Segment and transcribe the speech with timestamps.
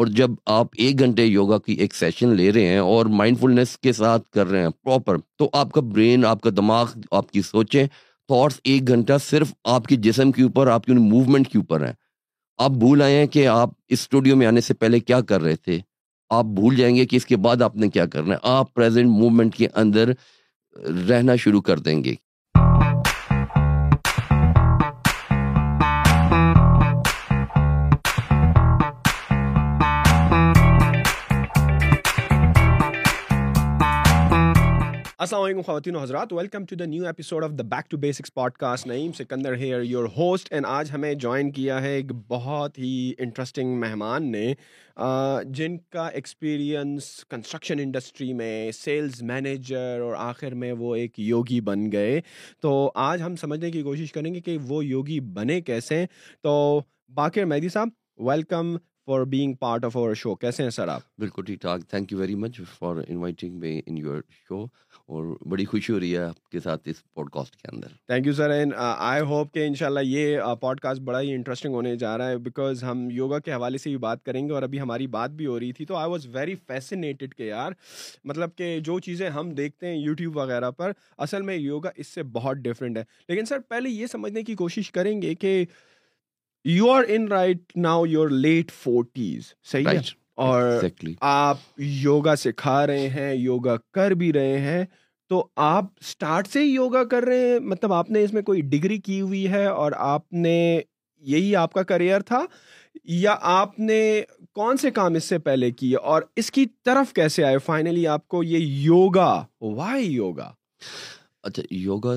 [0.00, 3.78] اور جب آپ ایک گھنٹے یوگا کی ایک سیشن لے رہے ہیں اور مائنڈ فلنس
[3.78, 7.42] کے ساتھ کر رہے ہیں پراپر تو آپ کا برین آپ کا دماغ، آپ کی
[7.42, 7.86] سوچیں
[8.28, 11.92] تھاٹس ایک گھنٹہ صرف آپ کی جسم کے اوپر، آپ کی موومنٹ کے اوپر ہیں۔
[12.58, 15.78] آپ بھول آئے ہیں کہ آپ اسٹوڈیو میں آنے سے پہلے کیا کر رہے تھے۔
[16.30, 19.06] آپ بھول جائیں گے کہ اس کے بعد آپ نے کیا کرنا ہے۔ آپ پریزنٹ
[19.06, 20.12] موومنٹ کے اندر
[21.08, 22.14] رہنا شروع کر دیں گے۔
[35.20, 38.34] السلام علیکم خواتین و حضرات welcome to the new episode of the back to basics
[38.52, 43.12] podcast Naeem Sikandar here your host and آج ہمیں جوائن کیا ہے ایک بہت ہی
[43.18, 44.54] انٹرسٹنگ مہمان نے
[45.44, 51.92] جن کا ایکسپیرینس کنسٹرکشن انڈسٹری میں سیلز مینیجر اور آخر میں وہ ایک یوگی بن
[51.92, 52.20] گئے۔
[52.62, 56.04] تو آج ہم سمجھنے کی کوشش کریں گے کہ وہ یوگی بنے کیسے۔
[56.42, 56.80] تو
[57.14, 58.76] باقر مہدی صاحب welcome
[59.10, 62.18] for being part of over show کیسے ہیں سر آپ؟ بالکل ٹھیک ٹھاک۔ Thank you
[62.18, 64.64] very much for inviting me in your show
[65.06, 68.26] اور بڑی خوشی ہو رہی ہے آپ کے ساتھ اس پوڈ کاسٹ کے اندر۔ Thank
[68.26, 71.74] you sir and I hope کہ ان شاء اللہ یہ پوڈ کاسٹ بڑا ہی انٹرسٹنگ
[71.74, 74.62] ہونے جا رہا ہے بیکاز ہم یوگا کے حوالے سے بھی بات کریں گے اور
[74.62, 77.72] ابھی ہماری بات بھی ہو رہی تھی تو آئی واز ویری فیسنیٹڈ کہ یار
[78.24, 82.22] مطلب کہ جو چیزیں ہم دیکھتے ہیں یوٹیوب وغیرہ پر اصل میں یوگا اس سے
[82.22, 85.64] بہت ڈفرینٹ ہے۔ لیکن سر پہلے یہ سمجھنے کی کوشش کریں گے کہ
[86.64, 89.98] you are in right now your late forties صحیح ہے
[90.34, 90.62] اور
[91.20, 94.84] آپ یوگا سکھا رہے ہیں یوگا کر بھی رہے ہیں
[95.30, 98.60] تو آپ اسٹارٹ سے ہی یوگا کر رہے ہیں مطلب آپ نے اس میں کوئی
[98.60, 100.80] ڈگری کی ہوئی ہے اور آپ نے
[101.24, 102.44] یہی آپ کا کریئر تھا
[103.04, 104.00] یا آپ نے
[104.52, 108.26] کون سے کام اس سے پہلے کیے اور اس کی طرف کیسے آئے فائنلی آپ
[108.28, 110.52] کو یہ یوگا وائی یوگا
[111.42, 112.14] اچھا یوگا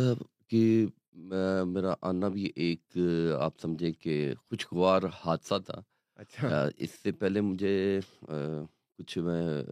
[0.47, 2.97] کی میرا آنا بھی ایک
[3.39, 5.81] آپ سمجھے کہ خوشگوار حادثہ تھا۔
[6.15, 7.99] اچھا۔ اس سے پہلے مجھے
[8.97, 9.63] کچھ میں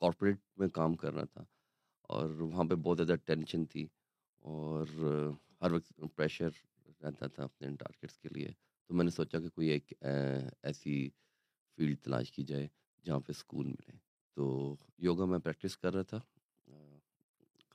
[0.00, 1.44] کارپوریٹ میں کام کرنا تھا
[2.02, 3.86] اور وہاں پہ بہت زیادہ ٹینشن تھی
[4.44, 4.86] اور
[5.62, 6.48] ہر وقت پریشر
[7.02, 8.48] رہتا تھا اپنے ٹارگیٹس کے لیے۔
[8.86, 9.92] تو میں نے سوچا کہ کوئی ایک
[10.62, 11.08] ایسی
[11.76, 12.66] فیلڈ تلاش کی جائے
[13.04, 13.96] جہاں پہ سکون ملے۔
[14.34, 16.20] تو یوگا میں پریکٹس کر رہا تھا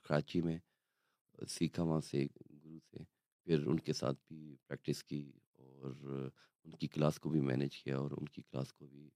[0.02, 0.58] کراچی میں۔
[1.48, 2.26] سیکھا وہاں سے
[3.46, 5.22] پھر ان کے ساتھ بھی پریکٹس کی
[5.54, 5.94] اور
[6.64, 9.08] ان کی کلاس کو بھی مینیج کیا اور ان کی کلاس کو بھی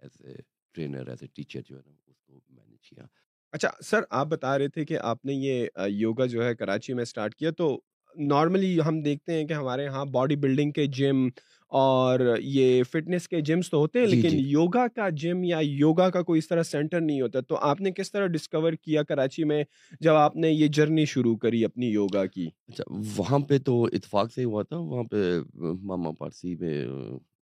[0.00, 0.34] as a
[0.74, 3.06] trainer as a teacher جو ہے نا اس کو مینیج کیا۔
[3.52, 7.02] اچھا سر، آپ بتا رہے تھے کہ آپ نے یہ یوگا جو ہے کراچی میں
[7.02, 7.68] اسٹارٹ کیا تو
[8.14, 11.28] نارملی ہم دیکھتے ہیں کہ ہمارے یہاں باڈی بلڈنگ کے جم
[11.68, 15.58] اور یہ فٹنس کے جمس تو ہوتے ہیں جی، لیکن جی۔ یوگا کا جم یا
[15.62, 19.02] یوگا کا کوئی اس طرح سینٹر نہیں ہوتا۔ تو آپ نے کس طرح ڈسکور کیا
[19.02, 19.64] کراچی میں
[20.00, 22.84] جب آپ نے یہ جرنی شروع کری اپنی یوگا کی؟ اچھا
[23.16, 25.38] وہاں پہ تو اتفاق سے ہوا تھا۔ وہاں پہ
[25.82, 26.86] ماما پارسی میں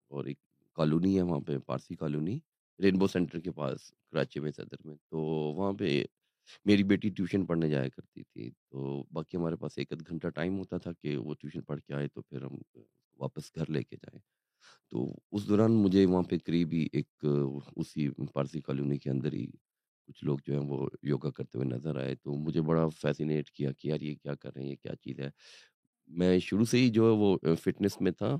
[0.08, 0.38] اور ایک
[0.74, 2.40] کالونی ہے وہاں پہ پارسی کالونی
[2.80, 3.80] رینبو سینٹر کے پاس
[4.12, 5.18] کراچی میں صدر میں۔ تو
[5.58, 6.04] وہاں پہ
[6.66, 10.58] میری بیٹی ٹیوشن پڑھنے جایا کرتی تھی، تو باقی ہمارے پاس ایک آدھ گھنٹہ ٹائم
[10.60, 12.58] ہوتا تھا کہ وہ ٹیوشن پڑھ کے آئے تو پھر ہم
[13.20, 14.20] واپس گھر لے کے جائیں۔
[14.92, 17.26] تو اس دوران مجھے وہاں پہ قریبی ایک
[17.76, 19.46] اسی پارسی کالونی کے اندر ہی
[20.08, 23.72] کچھ لوگ جو ہیں وہ یوگا کرتے ہوئے نظر آئے، تو مجھے بڑا فیسینیٹ کیا
[23.72, 25.30] کہ یار یہ کیا کر رہے ہیں، یہ کیا چیز ہے۔
[26.10, 28.36] میں شروع سے ہی جو ہے وہ فٹنس میں تھا،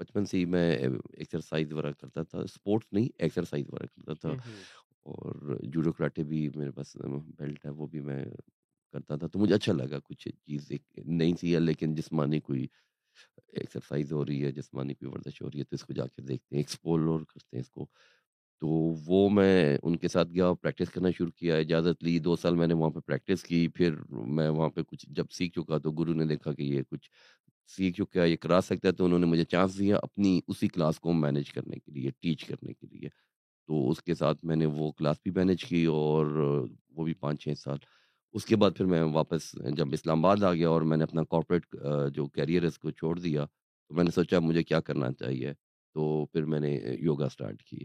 [0.00, 4.34] بچپن سے ہی میں ایکسرسائز وغیرہ کرتا تھا اسپورٹس نہیں ایکسرسائز وغیرہ کرتا تھا۔
[5.02, 6.96] اور جوڈو کراٹے بھی میرے پاس
[7.38, 8.24] بیلٹ ہے، وہ بھی میں
[8.92, 12.66] کرتا تھا۔ تو مجھے اچھا لگا کچھ چیز ایک نئی سی ہے، لیکن جسمانی کوئی
[13.52, 16.22] ایکسرسائز ہو رہی ہے، جسمانی کوئی ورزش ہو رہی ہے، تو اس کو جا کے
[16.22, 17.86] دیکھتے ہیں ایکسپلور کرتے ہیں اس کو۔
[18.60, 18.68] تو
[19.06, 22.66] وہ میں ان کے ساتھ گیا پریکٹس کرنا شروع کیا۔ اجازت لی، دو سال میں
[22.66, 26.12] نے وہاں پہ پریکٹس کی۔ پھر میں وہاں پہ کچھ جب سیکھ چکا تو گرو
[26.14, 27.10] نے دیکھا کہ یہ کچھ
[27.76, 31.00] سیکھ چکا یہ کرا سکتا ہے۔ تو انہوں نے مجھے چانس دیا اپنی اسی کلاس
[31.00, 33.08] کو مینیج کرنے کے لیے ٹیچ کرنے کے لیے۔
[33.68, 36.26] تو اس کے ساتھ میں نے وہ کلاس بھی مینیج کی اور
[36.90, 37.78] وہ بھی پانچ چھ سال۔
[38.34, 41.22] اس کے بعد پھر میں واپس جب اسلام آباد آ گیا اور میں نے اپنا
[41.24, 41.66] کارپوریٹ
[42.14, 45.52] جو کیریئر ہے اس کو چھوڑ دیا تو میں نے سوچا مجھے کیا کرنا چاہیے؟
[45.94, 47.78] تو پھر میں نے یوگا اسٹارٹ کی۔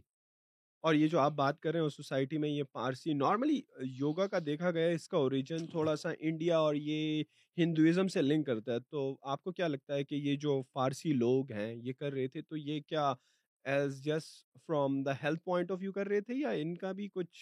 [0.83, 3.61] اور یہ جو آپ بات کر رہے ہیں سوسائٹی میں یہ پارسی نارملی
[3.99, 7.23] یوگا کا دیکھا گیا اس کا اوریجن تھوڑا سا انڈیا اور یہ
[7.57, 11.13] ہندوازم سے لنک کرتا ہے۔ تو آپ کو کیا لگتا ہے کہ یہ جو فارسی
[11.13, 13.13] لوگ ہیں یہ کر رہے تھے تو یہ کیا
[13.67, 17.07] as just from the health point of view کر رہے تھے یا ان کا بھی
[17.13, 17.39] کچھ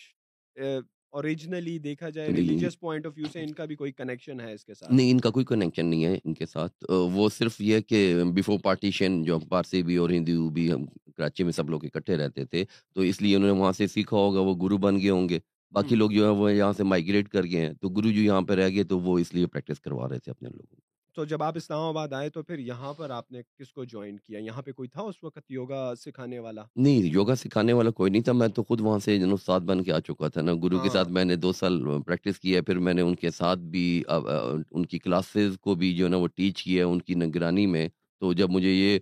[1.14, 4.66] اوریجنلی دیکھا جائے ریلیجیس پوائنٹ آف ویو سے ان کا بھی کوئی کنیکشن ہے اس
[4.66, 7.80] کے ساتھ نہیں ان کا کوئی کنیکشن نہیں ہے ان کے ساتھ وہ صرف یہ
[7.80, 10.86] کہ بیفور پارٹیشن جو پارسی بھی اور ہندو بھی ہم
[11.18, 12.64] کراچی میں سب لوگ اکٹھے رہتے تھے
[12.96, 15.40] تو اس لیے انہوں نے وہاں سے سیکھا ہوگا وہ گرو بن گئے ہوں گے
[15.72, 18.42] باقی لوگ جو ہے وہ یہاں سے مائگریٹ کر گئے ہیں تو گرو جو یہاں
[18.42, 20.85] پہ رہ گئے تو وہ اس لیے پریکٹس کروا رہے تھے اپنے لوگوں
[21.16, 24.18] تو جب آپ اسلام آباد آئے تو پھر یہاں پر آپ نے کس کو جوائن
[24.18, 28.12] کیا؟ یہاں پہ کوئی تھا اس وقت یوگا سکھانے والا؟ نہیں یوگا سکھانے والا کوئی
[28.12, 30.80] نہیں تھا۔ میں تو خود وہاں سے استاد بن کے آ چکا تھا نا۔ گرو
[30.80, 33.32] کے ساتھ ہاں۔ میں نے دو سال پریکٹس کیا ہے۔ پھر میں نے ان کے
[33.32, 37.02] ساتھ بھی ان کی کلاسز کو بھی جو ہے نا وہ ٹیچ کیا ہے ان
[37.02, 37.88] کی نگرانی میں۔
[38.22, 39.00] تو جب مجھے یہ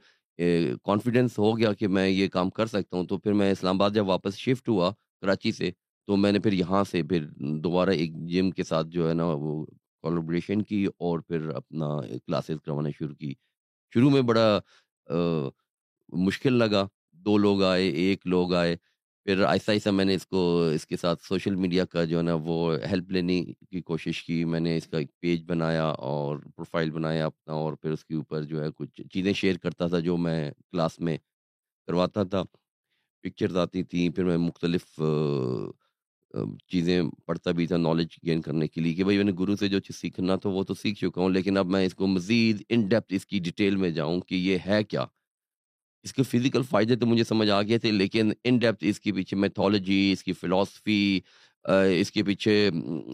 [0.83, 3.91] کانفیڈینس ہو گیا کہ میں یہ کام کر سکتا ہوں تو پھر میں اسلام آباد
[3.91, 5.71] جب واپس شفٹ ہوا کراچی سے
[6.07, 7.25] تو میں نے پھر یہاں سے پھر
[7.63, 9.65] دوبارہ ایک جم کے ساتھ جو ہے نا وہ
[10.03, 11.89] کولابریشن کی اور پھر اپنا
[12.27, 13.33] کلاسز کروانا شروع کی۔
[13.93, 14.47] شروع میں بڑا
[16.25, 16.87] مشکل لگا۔
[17.25, 18.75] دو لوگ آئے، ایک لوگ آئے۔
[19.25, 20.41] پھر آہستہ آہستہ میں نے اس کو،
[20.75, 22.57] اس کے ساتھ سوشل میڈیا کا جو ہے نا، وہ
[22.91, 23.41] ہیلپ لینے
[23.71, 27.73] کی کوشش کی۔ میں نے اس کا ایک پیج بنایا اور پروفائل بنایا اپنا اور
[27.73, 30.39] پھر اس کے اوپر جو ہے کچھ چیزیں شیئر کرتا تھا جو میں
[30.71, 31.17] کلاس میں
[31.87, 32.43] کرواتا تھا۔
[33.23, 34.85] پکچرز آتی تھیں، پھر میں مختلف
[36.71, 39.67] چیزیں پڑھتا بھی تھا نالج گین کرنے کے لیے کہ بھائی میں نے گرو سے
[39.69, 42.63] جو چیز سیکھنا تھا وہ تو سیکھ چکا ہوں، لیکن اب میں اس کو مزید
[42.69, 45.05] ان ڈیپتھ اس کی ڈیٹیل میں جاؤں کہ یہ ہے کیا۔
[46.05, 49.11] اس کے فزیکل فائدے تو مجھے سمجھ آ گئے تھے، لیکن ان ڈیپتھ اس کے
[49.13, 51.19] پیچھے میتھولوجی اس کی فلاسفی
[51.99, 52.55] اس کے پیچھے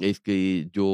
[0.10, 0.86] اس کی جو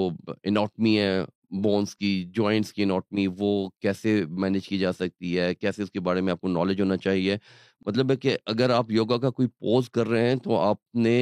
[0.44, 1.24] اناٹمی ہے
[1.64, 3.52] بونس کی جوائنٹس کی اناٹمی وہ
[3.82, 6.98] کیسے مینیج کی جا سکتی ہے، کیسے اس کے بارے میں آپ کو نالج ہونا
[6.98, 7.38] چاہیے۔
[7.86, 11.18] مطلب ہے کہ اگر آپ یوگا کا کوئی پوز کر رہے ہیں تو آپ نے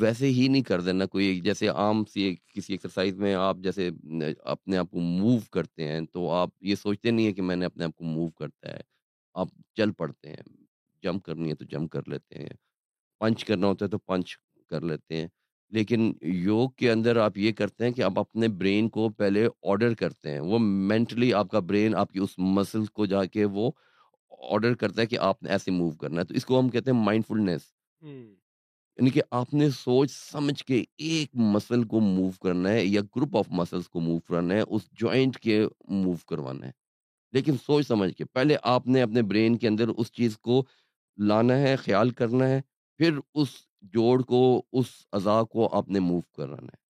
[0.00, 3.88] ویسے ہی نہیں کر دینا کوئی جیسے عام سی کسی ایکسرسائز میں آپ جیسے
[4.44, 7.66] اپنے آپ کو موو کرتے ہیں، تو آپ یہ سوچتے نہیں ہیں کہ میں نے
[7.66, 8.80] اپنے آپ کو موو کرتا ہے،
[9.34, 10.42] آپ چل پڑتے ہیں
[11.02, 12.48] جمپ کرنی ہے تو جمپ کر لیتے ہیں
[13.20, 14.36] پنچ کرنا ہوتا ہے تو پنچ
[14.70, 15.28] کر لیتے ہیں،
[15.72, 19.94] لیکن یوگ کے اندر آپ یہ کرتے ہیں کہ آپ اپنے برین کو پہلے آرڈر
[19.94, 23.70] کرتے ہیں، وہ مینٹلی آپ کا برین آپ کی اس مسل کو جا کے وہ
[24.50, 26.90] آرڈر کرتا ہے کہ آپ نے ایسے موو کرنا ہے، تو اس کو ہم کہتے
[26.90, 27.62] ہیں مائنڈ فلنس
[28.98, 33.36] یعنی کہ آپ نے سوچ سمجھ کے ایک مسل کو موو کرنا ہے یا گروپ
[33.36, 36.70] آف مسلس کو موو کرنا ہے، اس جوائنٹ کے موو کروانا ہے۔
[37.32, 40.64] لیکن سوچ سمجھ کے پہلے آپ نے اپنے برین کے اندر اس چیز کو
[41.16, 42.60] لانا ہے، خیال کرنا ہے،
[42.96, 43.48] پھر اس
[43.80, 46.88] جوڑ کو، اس اعضاء کو آپ نے موو کرانا ہے۔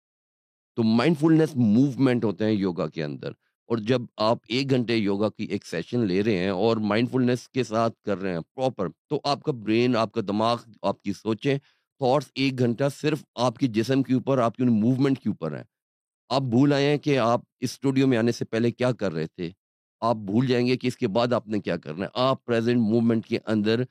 [0.76, 3.32] تو مائنڈ فلنس موومنٹ ہوتے ہیں یوگا کے اندر۔
[3.68, 7.50] اور جب آپ ایک گھنٹے یوگا کی ایک سیشن لے رہے ہیں اور مائنڈ فلنس
[7.50, 11.14] کے ساتھ کر رہے ہیں پراپر تو آپ کا برین، آپ کا دماغ، آپ کی
[11.14, 11.58] سوچیں
[12.02, 15.64] تھاٹس ایک گھنٹہ صرف آپ کی جسم کے اوپر آپ کی موومنٹ کے اوپر ہیں
[16.30, 19.50] آپ بھول آئے ہیں کہ آپ اسٹوڈیو میں آنے سے پہلے کیا کر رہے تھے
[20.02, 22.80] آپ بھول جائیں گے کہ اس کے بعد آپ نے کیا کرنا ہے آپ پریزنٹ
[22.80, 23.84] موومنٹ کے اندر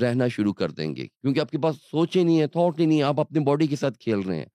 [0.00, 2.98] رہنا شروع کر دیں گے کیونکہ آپ کے پاس سوچے نہیں ہے تھاٹ ہی نہیں
[2.98, 4.46] ہے آپ اپنے باڈی کے ساتھ کھیل رہے ہیں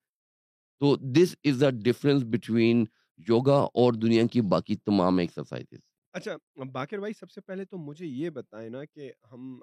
[0.81, 2.86] تو this is the difference between
[3.28, 5.80] yoga اور دنیا کی باقی تمام ایکسرسائز
[6.13, 6.36] اچھا
[6.72, 9.60] باقر بھائی سب سے پہلے تو مجھے یہ بتائیں نا کہ ہم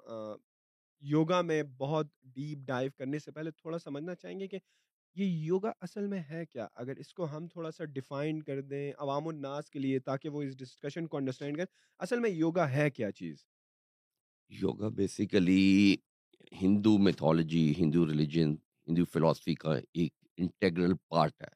[1.03, 4.59] یوگا میں بہت ڈیپ ڈائیو کرنے سے پہلے تھوڑا سمجھنا چاہیں گے کہ
[5.15, 8.91] یہ یوگا اصل میں ہے کیا؟ اگر اس کو ہم تھوڑا سا ڈیفائن کر دیں
[8.97, 11.65] عوام الناس کے لیے تاکہ وہ اس ڈسکشن کو انڈرسٹینڈ کریں،
[11.99, 13.45] اصل میں یوگا ہے کیا چیز؟
[14.51, 15.95] Yoga basically
[16.61, 18.55] Hindu mythology, Hindu religion,
[18.87, 21.53] Hindu philosophy کا ایک انٹیگرل پارٹ ہے۔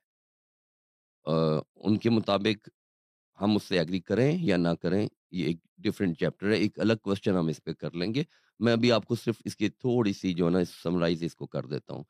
[1.76, 2.70] ان کے مطابق
[3.40, 6.94] ہم اس سے ایگری کریں یا نہ کریں یہ ایک ڈفرینٹ چیپٹر ہے، ایک الگ
[7.02, 8.24] کوشچن ہم اس پہ کر لیں گے۔
[8.60, 11.48] میں ابھی آپ کو صرف اس کی تھوڑی سی جو ہے نا سمرائز اس کو
[11.48, 12.04] کر دیتا ہوں۔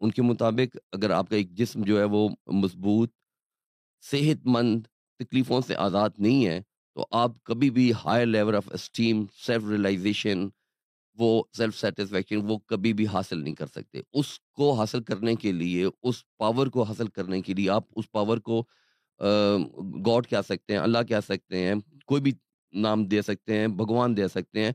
[0.00, 3.12] ان کے مطابق اگر آپ کا ایک جسم جو ہے وہ مضبوط
[4.02, 4.80] صحت مند
[5.18, 6.62] تکلیفوں سے آزاد نہیں ہے،
[6.94, 10.48] تو آپ کبھی بھی high level of esteem self realization
[11.18, 15.52] وہ سیلف سیٹسفیکشن وہ کبھی بھی حاصل نہیں کر سکتے۔ اس کو حاصل کرنے کے
[15.52, 18.64] لیے، اس پاور کو حاصل کرنے کے لیے آپ اس پاور کو
[20.06, 21.74] گاڈ کہہ سکتے ہیں، اللہ کہہ سکتے ہیں،
[22.06, 22.32] کوئی بھی
[22.74, 24.72] نام دے سکتے ہیں، بھگوان دے سکتے ہیں،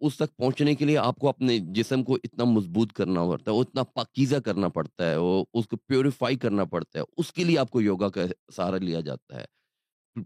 [0.00, 3.56] اس تک پہنچنے کے لیے آپ کو اپنے جسم کو اتنا مضبوط کرنا پڑتا ہے،
[3.56, 7.44] وہ اتنا پاکیزہ کرنا پڑتا ہے، وہ اس کو پیوریفائی کرنا پڑتا ہے، اس کے
[7.44, 8.26] لیے آپ کو یوگا کا
[8.56, 9.44] سہارا لیا جاتا ہے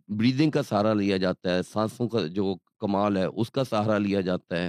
[0.09, 4.21] بریدنگ کا سہارا لیا جاتا ہے، سانسوں کا جو کمال ہے، اس کا سہارا لیا
[4.21, 4.69] جاتا ہے،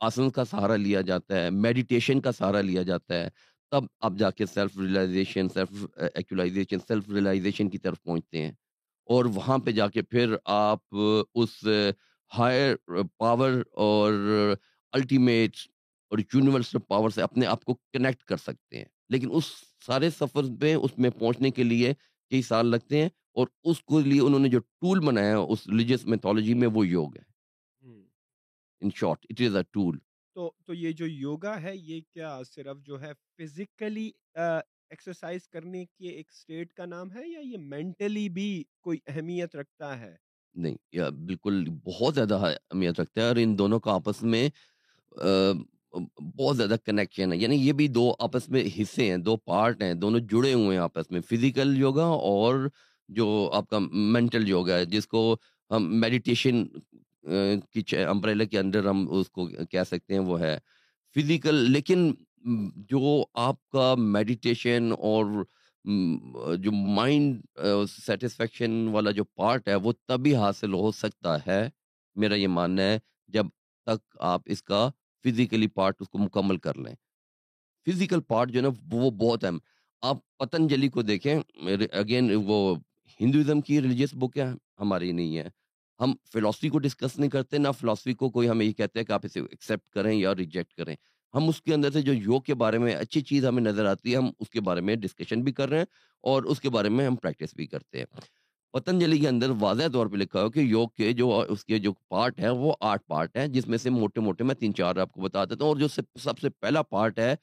[0.00, 3.28] آسن کا سہارا لیا جاتا ہے میڈیٹیشن کا سہارا لیا جاتا ہے۔
[3.70, 8.52] تب آپ جا کے self realization self actualization self realization کی طرف پہنچتے ہیں
[9.04, 10.96] اور وہاں پہ جا کے پھر آپ
[11.34, 11.64] اس
[12.38, 12.74] ہائر
[13.16, 14.12] پاور اور
[14.92, 15.56] الٹیمیٹ
[16.10, 19.44] اور یونیورسل پاور سے اپنے آپ کو کنیکٹ کر سکتے ہیں۔ لیکن اس
[19.86, 21.92] سارے سفر میں اس میں پہنچنے کے لیے
[22.30, 26.04] کئی سال لگتے ہیں اور اس کو لیے انہوں نے جو ٹول بنایا اس ریلیجیس
[26.06, 27.22] میتھولوجی میں وہ یوگ ہے۔
[28.80, 29.98] In short it is a tool
[30.38, 36.08] تو تو یہ جو یوگا ہے، یہ کیا صرف جو ہے فزیکلی ایکسرسائز کرنے کی
[36.08, 40.14] ایک اسٹیٹ کا نام ہے یا یہ مینٹلی بھی کوئی اہمیت رکھتا ہے؟
[40.54, 44.48] نہیں یا بالکل بہت زیادہ اہمیت رکھتا ہے اور ان دونوں کا آپس میں
[45.12, 49.92] بہت زیادہ کنیکشن ہے۔ یعنی یہ بھی دو آپس میں حصے ہیں، دو پارٹ ہیں،
[49.94, 52.68] دونوں جڑے ہوئے ہیں آپس میں فزیکل یوگا اور
[53.08, 55.36] جو آپ کا مینٹل یوگا ہے، جس کو
[55.70, 56.66] ہم میڈیٹیشن
[57.72, 60.58] کی امبریلا کے اندر ہم اس کو کہہ سکتے ہیں وہ ہے
[61.16, 62.10] فزیکل، لیکن
[62.88, 65.24] جو آپ کا میڈیٹیشن اور
[66.58, 71.68] جو مائنڈ سیٹسفیکشن والا جو پارٹ ہے وہ تبھی حاصل ہو سکتا ہے،
[72.16, 73.46] میرا یہ ماننا ہے، جب
[73.86, 74.88] تک آپ اس کا
[75.24, 76.94] فزیکلی پارٹ اس کو مکمل کر لیں۔
[77.86, 79.58] فزیکل پارٹ جو ہے نا، وہ بہت اہم۔
[80.02, 81.34] آپ پتنجلی کو دیکھیں
[81.92, 82.74] اگین وہ
[83.20, 85.48] ہندوازم کی ریلیجیس بک ہے، ہماری نہیں ہے۔
[86.00, 89.12] ہم فلاسفی کو ڈسکس نہیں کرتے، نہ فلاسفی کو کوئی ہمیں یہ کہتے ہیں کہ
[89.12, 90.96] آپ اسے ایکسیپٹ کریں یا ریجیکٹ کریں۔
[91.34, 94.12] ہم اس کے اندر سے جو یوگ کے بارے میں اچھی چیز ہمیں نظر آتی
[94.12, 95.84] ہے، ہم اس کے بارے میں ڈسکشن بھی کر رہے ہیں
[96.20, 98.06] اور اس کے بارے میں ہم پریکٹس بھی کرتے ہیں۔
[98.72, 101.92] پتنجلی کے اندر واضح طور پہ لکھا ہو کہ یوگ کے جو اس کے جو
[102.08, 105.12] پارٹ ہیں، وہ آٹھ پارٹ ہیں، جس میں سے موٹے موٹے میں تین چار آپ
[105.12, 107.34] کو بتا دیتا ہوں۔ اور جو سب سے پہلا پارٹ ہے،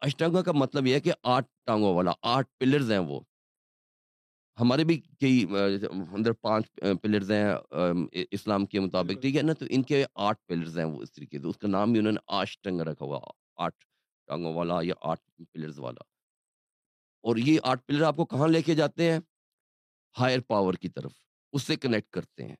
[0.00, 3.20] اشٹانگا کا مطلب یہ ہے کہ آٹھ ٹانگوں والا، آٹھ پلرز ہیں وہ۔
[4.60, 5.44] ہمارے بھی کئی
[6.12, 6.66] اندر پانچ
[7.02, 7.54] پلرز ہیں
[8.30, 11.38] اسلام کے مطابق ٹھیک ہے نا؟ تو ان کے آٹھ پلرز ہیں وہ اس طریقے
[11.38, 13.20] سے۔ اس کا نام بھی انہوں نے آشٹنگ رکھا ہوا
[13.56, 13.84] آٹھ
[14.26, 15.20] ٹانگوں والا یا آٹھ
[15.52, 16.02] پلرز والا۔
[17.22, 19.18] اور یہ آٹھ پلر آپ کو کہاں لے کے جاتے ہیں؟
[20.18, 21.12] ہائر پاور کی طرف۔
[21.52, 22.56] اس سے کنیکٹ کرتے ہیں۔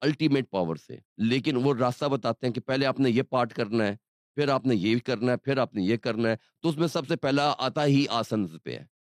[0.00, 3.86] الٹیمیٹ پاور سے۔ لیکن وہ راستہ بتاتے ہیں کہ پہلے آپ نے یہ پارٹ کرنا
[3.86, 3.96] ہے
[4.34, 6.88] پھر آپ نے یہ کرنا ہے پھر آپ نے یہ کرنا ہے۔ تو اس میں
[6.88, 8.97] سب سے پہلا آتا ہی آسنز پہ ہے۔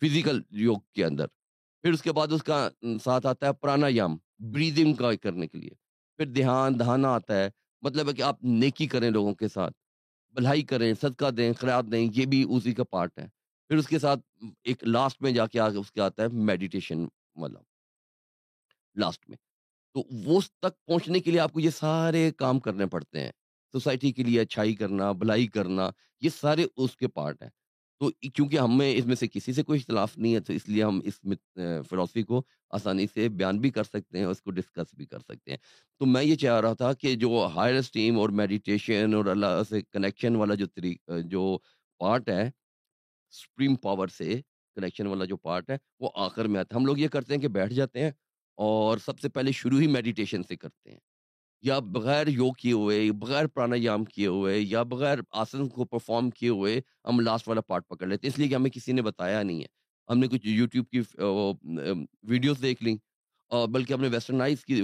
[0.00, 1.26] فزیکل یوگ کے اندر۔
[1.82, 2.68] پھر اس کے بعد اس کا
[3.04, 5.70] ساتھ آتا ہے پرانا یام بریدنگ کا کرنے کے لیے۔
[6.16, 7.50] پھر دھیان دہانا آتا ہے۔
[7.82, 9.74] مطلب ہے کہ آپ نیکی کریں لوگوں کے ساتھ،
[10.30, 13.26] بھلائی کریں، صدقہ دیں، خیرات دیں، یہ بھی اسی کا پارٹ ہے۔
[13.68, 14.20] پھر اس کے ساتھ
[14.64, 17.60] ایک لاسٹ میں جا کے آگے اس کے آتا ہے میڈیٹیشن والا۔
[18.96, 19.36] لاسٹ میں۔
[19.94, 23.32] تو وہ تک پہنچنے کے لیے آپ کو یہ سارے کام کرنے پڑتے ہیں۔
[23.72, 25.90] سوسائٹی کے لیے اچھائی کرنا، بھلائی کرنا،
[26.20, 27.50] یہ سارے اس کے پارٹ ہیں۔
[28.00, 30.82] تو کیونکہ ہمیں اس میں سے کسی سے کوئی اختلاف نہیں ہے، تو اس لیے
[30.84, 31.18] ہم اس
[31.88, 35.18] فلاسفی کو آسانی سے بیان بھی کر سکتے ہیں اور اس کو ڈسکس بھی کر
[35.18, 35.58] سکتے ہیں۔
[36.00, 39.80] تو میں یہ چاہ رہا تھا کہ جو ہائر اسٹیم اور میڈیٹیشن اور اللہ سے
[39.82, 41.42] کنیکشن والا جو طریق جو
[42.00, 42.48] پارٹ ہے
[43.32, 44.40] سپریم پاور سے
[44.76, 47.40] کنیکشن والا جو پارٹ ہے، وہ آخر میں آتا ہے۔ ہم لوگ یہ کرتے ہیں
[47.40, 48.10] کہ بیٹھ جاتے ہیں
[48.58, 50.98] اور سب سے پہلے شروع ہی میڈیٹیشن سے کرتے ہیں۔
[51.62, 56.48] یا بغیر یوگ کیے ہوئے، بغیر پرانایام کیے ہوئے یا بغیر آسن کو پرفارم کیے
[56.48, 59.42] ہوئے ہم لاسٹ والا پارٹ پکڑ لیتے ہیں۔ اس لیے کہ ہمیں کسی نے بتایا
[59.42, 59.66] نہیں ہے۔
[60.08, 61.00] ہم نے کچھ یوٹیوب کی
[62.30, 62.96] ویڈیوز دیکھ لیں۔
[63.70, 64.76] بلکہ ہم نے ویسٹرنائز کی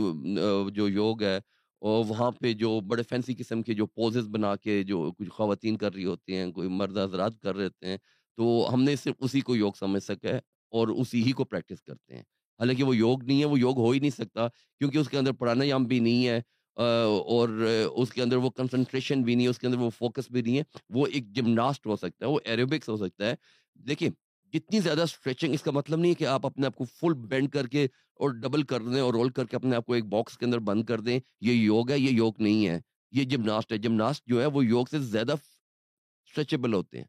[0.75, 1.37] جو یوگ ہے،
[1.83, 5.77] اور وہاں پہ جو بڑے فینسی قسم کے جو پوزز بنا کے جو کچھ خواتین
[5.77, 7.97] کر رہی ہوتی ہیں، کوئی مرد حضرات کر رہے ہیں،
[8.39, 10.33] تو ہم نے صرف اسی کو یوگ سمجھ سکے
[10.73, 12.23] اور اسی ہی کو پریکٹس کرتے ہیں۔
[12.61, 15.33] حالانکہ وہ یوگ نہیں ہے، وہ یوگ ہو ہی نہیں سکتا کیونکہ اس کے اندر
[15.35, 16.41] پرانایام بھی نہیں ہے۔
[16.77, 17.49] اور
[17.95, 20.59] اس کے اندر وہ کنسنٹریشن بھی نہیں ہے، اس کے اندر وہ فوکس بھی نہیں
[20.59, 23.35] ہے، وہ ایک جمناسٹ ہو سکتا ہے، وہ ایروبکس ہو سکتا ہے۔
[23.75, 24.09] دیکھیں
[24.53, 27.51] جتنی زیادہ اسٹریچنگ اس کا مطلب نہیں ہے کہ آپ اپنے آپ کو فل بینڈ
[27.51, 30.39] کر کے اور ڈبل کر دیں اور رول کر کے اپنے آپ کو ایک باکس
[30.39, 32.81] کے اندر بند کر دیں، یہ یوگ ہے، یہ یوگ نہیں ہے،
[33.13, 37.05] یہ جمناسٹ ہے۔ جمناسٹ جو ہے، وہ یوگ سے زیادہ اسٹریچیبل ہوتے ہیں۔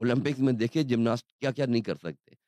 [0.00, 2.41] اولمپکس میں دیکھیں جمناسٹ کیا کیا نہیں کر سکتے۔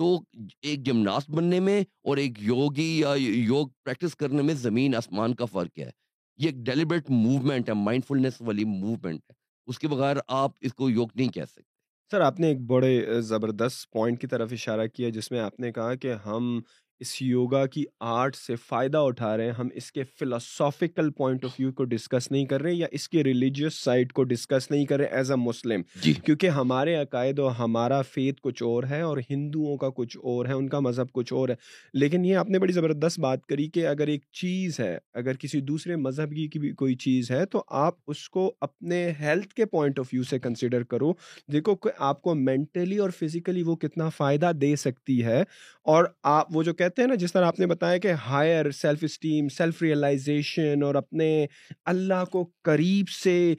[0.00, 0.22] تو
[0.62, 5.44] ایک جمناسٹ بننے میں اور ایک یوگی یا یوگ پریکٹس کرنے میں زمین آسمان کا
[5.44, 5.90] فرق ہے۔
[6.38, 9.32] یہ ایک ڈیلیبریٹ موومنٹ ہے مائنڈ فلنس والی موومنٹ ہے۔
[9.66, 11.62] اس کے بغیر آپ اس کو یوگ نہیں کہہ سکتے۔
[12.10, 15.72] سر، آپ نے ایک بڑے زبردست پوائنٹ کی طرف اشارہ کیا، جس میں آپ نے
[15.72, 16.60] کہا کہ ہم
[17.00, 21.50] اس یوگا کی آرٹ سے فائدہ اٹھا رہے ہیں ہم اس کے فلاسافیکل پوائنٹ آف
[21.58, 24.96] ویو کو ڈسکس نہیں کر رہے یا اس کے ریلیجیس سائڈ کو ڈسکس نہیں کر
[24.96, 25.82] رہے ایز اے مسلم
[26.24, 30.52] کیونکہ ہمارے عقائد و ہمارا فیت کچھ اور ہے اور ہندوؤں کا کچھ اور ہے
[30.52, 31.54] ان کا مذہب کچھ اور ہے۔
[31.94, 35.60] لیکن یہ آپ نے بڑی زبردست بات کری کہ اگر ایک چیز ہے اگر کسی
[35.60, 39.98] دوسرے مذہب کی بھی کوئی چیز ہے تو آپ اس کو اپنے ہیلتھ کے پوائنٹ
[39.98, 41.12] آف ویو سے کنسیڈر کرو۔
[41.52, 45.42] دیکھو کہ آپ کو مینٹلی اور فزیکلی وہ کتنا فائدہ دے سکتی ہے
[45.84, 48.70] اور آپ وہ جو کہتے کہتے ہیں نا جس طرح آپ نے بتایا کہ higher
[48.70, 51.46] self esteem self realization اور اپنے
[51.84, 53.54] اللہ کو قریب سے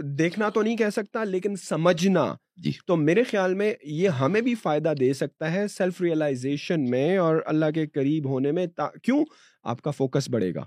[0.00, 4.54] دیکھنا تو نہیں کہہ سکتا لیکن سمجھنا۔ جی۔ تو میرے خیال میں یہ ہمیں بھی
[4.54, 8.66] فائدہ دے سکتا ہے سیلف ریئلائزیشن میں اور اللہ کے قریب ہونے میں
[9.02, 9.24] کیوں؟
[9.62, 10.64] آپ کا فوکس بڑھے گا۔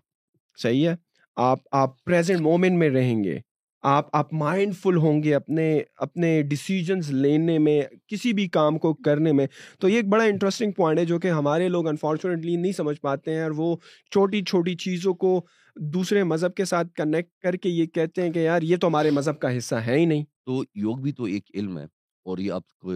[0.58, 0.96] صحیح ہے؟
[1.36, 3.40] آپ آپ پریزنٹ مومنٹ میں رہیں گے۔
[3.84, 8.94] آپ آپ مائنڈ فل ہوں گے اپنے اپنے ڈیسیجنس لینے میں، کسی بھی کام کو
[8.94, 9.46] کرنے میں۔
[9.80, 13.36] تو یہ ایک بڑا انٹرسٹنگ پوائنٹ ہے جو کہ ہمارے لوگ انفارچونیٹلی نہیں سمجھ پاتے
[13.36, 13.76] ہیں اور وہ
[14.12, 15.42] چھوٹی چھوٹی چیزوں کو
[15.76, 19.12] دوسرے مذہب کے ساتھ کنیکٹ کر کے یہ کہتے ہیں کہ یار یہ تو ہمارے
[19.12, 21.86] مذہب کا حصہ ہے ہی نہیں۔ تو یوگ بھی تو ایک علم ہے
[22.26, 22.94] اور یہ آپ کو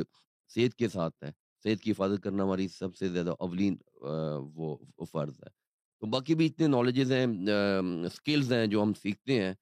[0.56, 1.32] صحت کے ساتھ ہے۔
[1.64, 3.76] صحت کی حفاظت کرنا ہماری سب سے زیادہ اولین
[4.56, 4.76] وہ
[5.12, 5.50] فرض ہے۔
[6.02, 7.26] تو باقی بھی اتنے نالجز ہیں
[8.06, 9.54] اسکلز ہیں جو ہم سیکھتے ہیں۔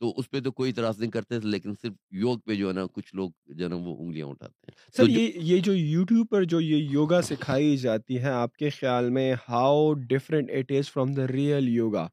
[0.00, 2.86] تو اس پہ تو کوئی اعتراض نہیں کرتے لیکن صرف یوگ پہ جو ہے نا
[2.92, 6.44] کچھ لوگ جو ہے نا وہ انگلیاں اٹھاتے ہیں۔ سر یہ یہ جو یوٹیوب پر
[6.44, 11.12] جو یہ یوگا سکھائی جاتی ہے آپ کے خیال میں how different it is from
[11.12, 12.08] the real yoga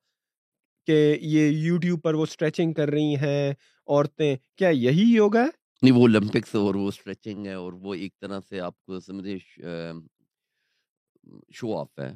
[0.88, 3.52] کہ یہ یوٹیوب پر وہ اسٹریچنگ کر رہی ہیں
[3.88, 5.50] عورتیں کیا یہی یوگا ہے؟
[5.82, 9.38] نہیں وہ اولمپکس اور وہ اسٹریچنگ ہے اور وہ ایک طرح سے آپ کو سمجھے
[11.52, 12.12] شو آف ہے۔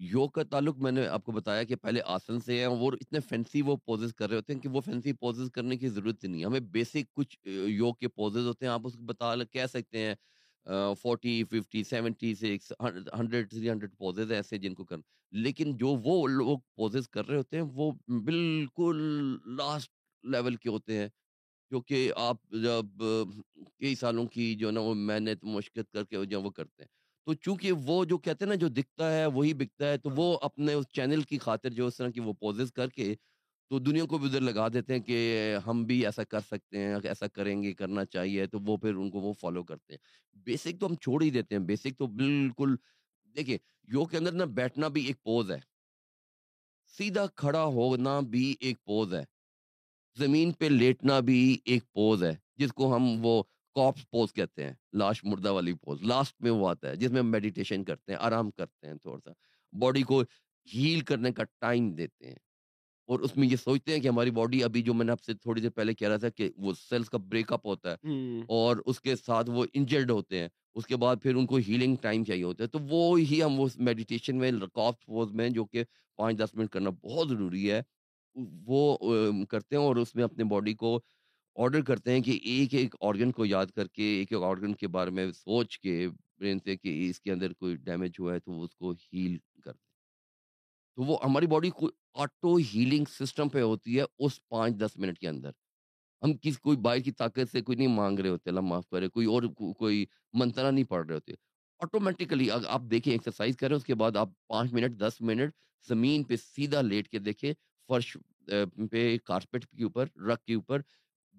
[0.00, 3.20] یوگ کا تعلق میں نے آپ کو بتایا کہ پہلے آسن سے ہے اور اتنے
[3.20, 6.44] فینسی وہ پوزز کر رہے ہوتے ہیں کہ وہ فینسی پوزز کرنے کی ضرورت نہیں
[6.44, 10.14] ہمیں بیسک کچھ یوگ کے پوزز ہوتے ہیں، آپ اس کو بتا کہہ سکتے ہیں
[11.02, 15.02] forty fifty seventy six hundred three hundred poses ایسے جن کو کرنا
[15.32, 17.90] لیکن جو وہ لوگ پوزز کر رہے ہوتے ہیں، وہ
[18.24, 19.02] بالکل
[19.56, 19.90] لاسٹ
[20.24, 21.08] لیول کے ہوتے ہیں۔
[21.70, 23.02] جو کہ آپ جب
[23.78, 26.88] کئی سالوں کی جو نا وہ محنت، مشقت کر کے جب وہ کرتے ہیں۔
[27.30, 30.38] تو چونکہ وہ جو کہتے ہیں نا جو دکھتا ہے وہی بکتا ہے، تو وہ
[30.42, 33.14] اپنے اس چینل کی خاطر جو اس طرح کی وہ پوزز کر کے
[33.70, 35.18] تو دنیا کو بھی ادھر لگا دیتے ہیں کہ
[35.66, 39.10] ہم بھی ایسا کر سکتے ہیں، ایسا کریں گے، کرنا چاہیے، تو وہ پھر ان
[39.10, 40.00] کو وہ فالو کرتے ہیں۔
[40.46, 42.74] بیسک تو ہم چھوڑ ہی دیتے ہیں بیسک تو بالکل
[43.36, 43.58] دیکھیں
[43.88, 45.60] یوگ کے اندر نا بیٹھنا بھی ایک پوز ہے۔
[46.94, 49.24] سیدھا کھڑا ہونا بھی ایک پوز ہے۔
[50.16, 53.42] زمین پہ لیٹنا بھی ایک پوز ہے، جس کو ہم وہ
[53.74, 57.20] کاپس پوز کہتے ہیں لاش مردہ والی پوز لاسٹ میں وہ آتا ہے جس میں
[57.20, 59.30] ہم میڈیٹیشن کرتے ہیں آرام کرتے ہیں تھوڑا سا
[59.72, 60.22] باڈی کو
[60.68, 62.38] ہیل کرنے کا ٹائم دیتے ہیں
[63.08, 65.34] اور اس میں یہ سوچتے ہیں کہ ہماری باڈی ابھی جو میں نے آپ سے
[65.34, 68.10] تھوڑی دیر پہلے کہہ رہا تھا کہ وہ سیلس کا بریک اپ ہوتا ہے
[68.48, 71.96] اور اس کے ساتھ وہ انجرڈ ہوتے ہیں اس کے بعد پھر ان کو ہیلنگ
[71.96, 75.64] ٹائم چاہیے ہوتا ہے تو وہ ہی ہم وہ میڈیٹیشن میں کاپس پوز میں جو
[75.64, 75.84] کہ
[76.18, 77.82] پانچ دس منٹ کرنا بہت ضروری ہے
[78.66, 78.96] وہ
[79.50, 80.98] کرتے ہیں اور اس میں اپنے باڈی کو
[81.56, 84.88] آرڈر کرتے ہیں کہ ایک ایک آرگن کو یاد کر کے، ایک ایک آرگن کے
[84.88, 88.52] بارے میں سوچ کے برین سے کہ اس کے اندر کوئی ڈیمیج ہوا ہے تو
[88.52, 89.88] وہ اس کو ہیل کر دیں۔
[90.96, 95.18] تو وہ ہماری باڈی کو آٹو ہیلنگ سسٹم پہ ہوتی ہے اس پانچ دس منٹ
[95.18, 95.50] کے اندر۔
[96.22, 99.08] ہم کس، کوئی باہر کی طاقت سے کوئی نہیں مانگ رہے ہوتے، اللہ معاف کرے،
[99.08, 99.42] کوئی اور
[99.78, 101.32] کوئی منترا نہیں پڑھ رہے ہوتے۔
[101.78, 105.54] آٹومیٹیکلی آپ دیکھیں ایکسرسائز کریں اس کے بعد آپ پانچ منٹ، دس منٹ
[105.88, 107.52] زمین پہ سیدھا لیٹ کے دیکھیں،
[107.88, 108.16] فرش
[108.90, 110.80] پہ کارپیٹ کے اوپر رک کے اوپر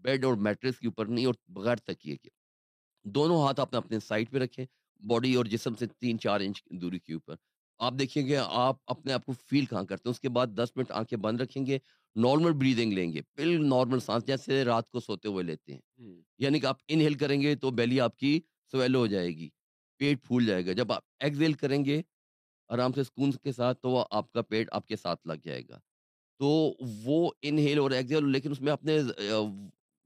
[0.04, 2.30] بیڈ اور میٹرس کے اوپر نہیں اور بغیر تکیے کے۔
[3.06, 4.66] دونوں ہاتھ آپ اپنے سائڈ پہ رکھیں
[5.02, 7.36] باڈی اور جسم سے تین چار انچ دوری کے اوپر۔
[7.80, 10.72] آپ دیکھیں گے آپ اپنے آپ کو فیل کہاں کرتے ہیں؟ اس کے بعد دس
[10.76, 11.78] منٹ آنکھیں بند رکھیں گے
[12.16, 15.82] نارمل بریدنگ لیں گے بالکل نارمل سانس جیسے رات کو سوتے ہوئے لیتے ہیں۔
[16.40, 18.40] یعنی کہ آپ انہیل کریں گے تو بیلی آپ کی
[18.72, 19.50] سویلو ہو جائے گی
[20.00, 22.02] پیٹ پھول جائے گا۔ جب آپ ایکزیل کریں گے
[22.70, 25.80] آرام سے سکون کے ساتھ تو آپ کا پیٹ آپ کے ساتھ لگ جائے گا۔
[26.40, 26.48] تو
[27.04, 29.00] وہ انہیل اور ایکزیل لیکن اس میں اپنے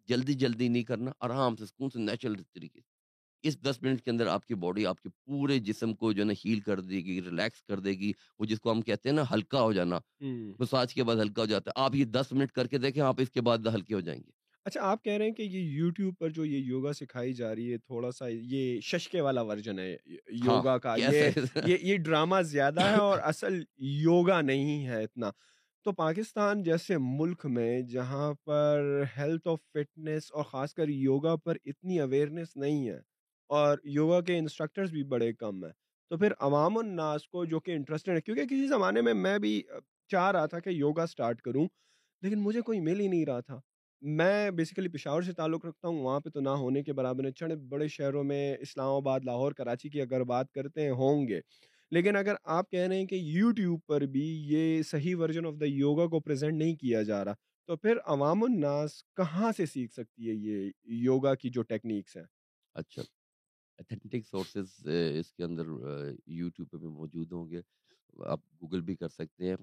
[0.08, 2.94] جلدی جلدی نہیں کرنا آرام سے سکون سے نیچرل طریقے سے۔
[3.44, 6.28] اس دس منٹ کے اندر آپ کی باڈی آپ کے پورے جسم کو جو ہے
[6.28, 9.16] نا ہیل کر دے گی ریلیکس کر دے گی۔ وہ جس کو ہم کہتے ہیں
[9.16, 10.00] نا ہلکا ہو جانا
[10.60, 13.22] مساج کے بعد ہلکا ہو جاتا ہے۔ آپ یہ دس منٹ کر کے دیکھیں آپ
[13.22, 14.32] اس کے بعد ہلکے ہو جائیں گے۔
[14.66, 17.72] اچھا آپ کہہ رہے ہیں کہ یہ یوٹیوب پر جو یہ یوگا سکھائی جا رہی
[17.72, 22.86] ہے تھوڑا سا یہ ششکے والا ورژن ہے ہاں یوگا کا۔ یہ یہ ڈرامہ زیادہ
[22.86, 25.30] ہے اور اصل یوگا نہیں ہے اتنا۔
[25.86, 31.58] تو پاکستان جیسے ملک میں جہاں پر ہیلتھ آف فٹنس اور خاص کر یوگا پر
[31.66, 32.98] اتنی اویئرنیس نہیں ہے
[33.50, 35.72] اور یوگا کے انسٹرکٹرز بھی بڑے کم ہیں،
[36.12, 39.62] تو پھر عوام الناس کو جو کہ انٹرسٹڈ ہے کیونکہ کسی زمانے میں میں بھی
[40.10, 41.68] چاہ رہا تھا کہ یوگا سٹارٹ کروں،
[42.22, 43.60] لیکن مجھے کوئی مل ہی نہیں رہا تھا۔
[44.02, 47.56] میں بیسیکلی پشاور سے تعلق رکھتا ہوں، وہاں پہ تو نہ ہونے کے برابر چڑے
[47.70, 51.40] بڑے شہروں میں اسلام آباد، لاہور، کراچی کی اگر بات کرتے ہیں، ہوں گے۔
[51.92, 55.66] لیکن اگر آپ کہہ رہے ہیں کہ یوٹیوب پر بھی یہ صحیح ورژن آف دا
[55.66, 57.34] یوگا کو پریزنٹ نہیں کیا جا رہا،
[57.70, 60.72] تو پھر عوام الناس کہاں سے سیکھ سکتی ہے یہ
[61.04, 62.24] یوگا کی جو ٹیکنیکس ہیں؟
[62.76, 63.02] اچھا
[63.80, 65.70] اتھینٹک سورسز اس کے اندر
[66.28, 67.62] یوٹیوب پہ بھی موجود ہوں گے،
[68.26, 69.56] آپ گوگل بھی کر سکتے ہیں۔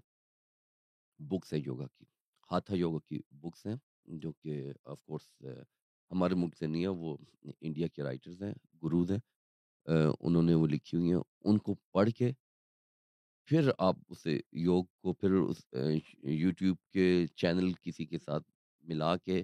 [1.20, 2.04] بکس ہے یوگا کی،
[2.50, 3.76] ہاتھا یوگا کی بکس ہیں،
[4.20, 5.28] جو کہ آف کورس
[6.10, 7.16] ہمارے ملک سے نہیں ہے وہ
[7.60, 9.18] انڈیا کے رائٹرز ہیں گروز ہیں۔
[9.86, 12.32] انہوں نے وہ لکھی ہوئی ہیں، ان کو پڑھ کے
[13.48, 15.64] پھر آپ اسے یوگ کو پھر اس
[16.24, 18.44] یوٹیوب کے چینل کسی کے ساتھ
[18.84, 19.42] ملا کے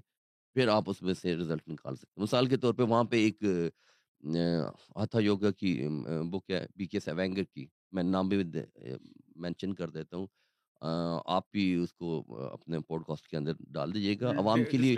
[0.56, 3.16] پھر آپ اس میں سے رزلٹ نکال سکتے ہیں۔ مثال کے طور پہ وہاں پہ
[3.24, 3.42] ایک
[4.96, 5.72] ہاتھا یوگا کی
[6.30, 8.42] بک ہے، بی کے سیوینگر کی، میں نام بھی
[9.36, 10.26] مینشن کر دیتا ہوں۔
[10.82, 14.96] آپ بھی اس کو اپنے پوڈ کاسٹ کے اندر ڈال دیجیے گا۔ عوام کے لیے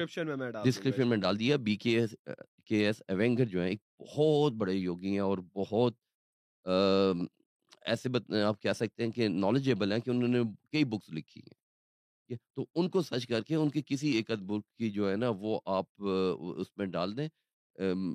[0.64, 2.14] ڈسکرپشن میں ڈال دیا۔ بی کے ایس
[2.66, 3.82] کے ایس ایونگر جو ہیں ایک
[4.16, 5.96] بہت بڑے یوگی ہیں اور بہت
[7.84, 8.08] ایسے
[8.42, 11.58] آپ کہہ سکتے ہیں کہ نالجیبل ہیں کہ انہوں نے کئی بکس لکھی ہیں۔
[12.56, 15.28] تو ان کو سرچ کر کے ان کی کسی ایک بک کی جو ہے نا
[15.38, 17.28] وہ آپ اس میں ڈال دیں۔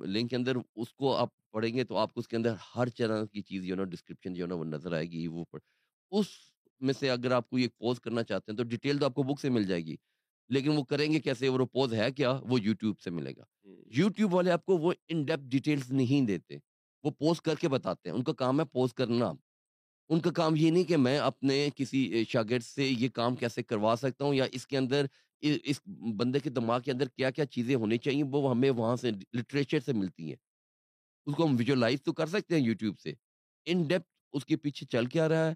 [0.06, 2.88] لنک کے اندر اس کو آپ پڑھیں گے تو آپ کو اس کے اندر ہر
[2.98, 5.44] طرح کی چیز جو ہے نا ڈسکرپشن جو ہے نا وہ نظر آئے گی وہ
[6.10, 6.26] اس
[6.80, 9.22] میں سے اگر آپ کو یہ پوز کرنا چاہتے ہیں تو ڈیٹیل تو آپ کو
[9.22, 9.96] بک سے مل جائے گی
[10.48, 13.44] لیکن وہ کریں گے کیسے؟ وہ پوز ہے کیا؟ وہ یوٹیوب سے ملے گا۔
[13.86, 16.56] یوٹیوب والے آپ کو وہ ان ڈیپ ڈیٹیلز نہیں دیتے
[17.02, 19.32] وہ پوسٹ کر کے بتاتے ہیں۔ ان کا کام ہے پوسٹ کرنا۔
[20.08, 23.94] ان کا کام یہ نہیں کہ میں اپنے کسی شاگرد سے یہ کام کیسے کروا
[23.96, 25.06] سکتا ہوں یا اس کے اندر
[25.40, 25.80] اس
[26.16, 29.80] بندے کے دماغ کے اندر کیا کیا چیزیں ہونی چاہیے وہ ہمیں وہاں سے لٹریچر
[29.80, 30.36] سے ملتی ہیں۔
[31.26, 33.12] اس کو ہم ویژولائز تو کر سکتے ہیں یوٹیوب سے۔
[33.66, 35.54] ان ڈیپتھ اس کے پیچھے چل آ رہا ہے؟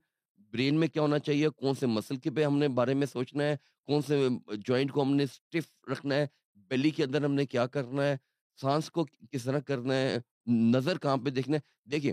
[0.52, 3.44] برین میں کیا ہونا چاہیے؟ کون سے مسل کے پہ ہم نے بارے میں سوچنا
[3.44, 6.26] ہے؟ کون سے جوائنٹ کو ہم نے اسٹف رکھنا ہے؟
[6.68, 8.16] بیلی کے اندر ہم نے کیا کرنا ہے؟
[8.60, 12.12] سانس کو کس طرح کرنا ہے؟ نظر کہاں پہ دیکھنا ہے؟ دیکھیے،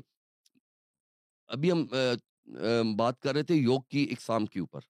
[1.50, 1.86] ابھی ہم
[2.97, 4.82] بات کر رہے تھے یوگ کی اقسام کے اوپر۔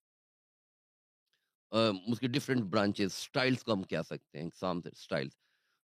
[1.72, 5.24] اس کے ڈفرینٹ برانچز سٹائلز کو ہم کہہ سکتے ہیں، اقسام سے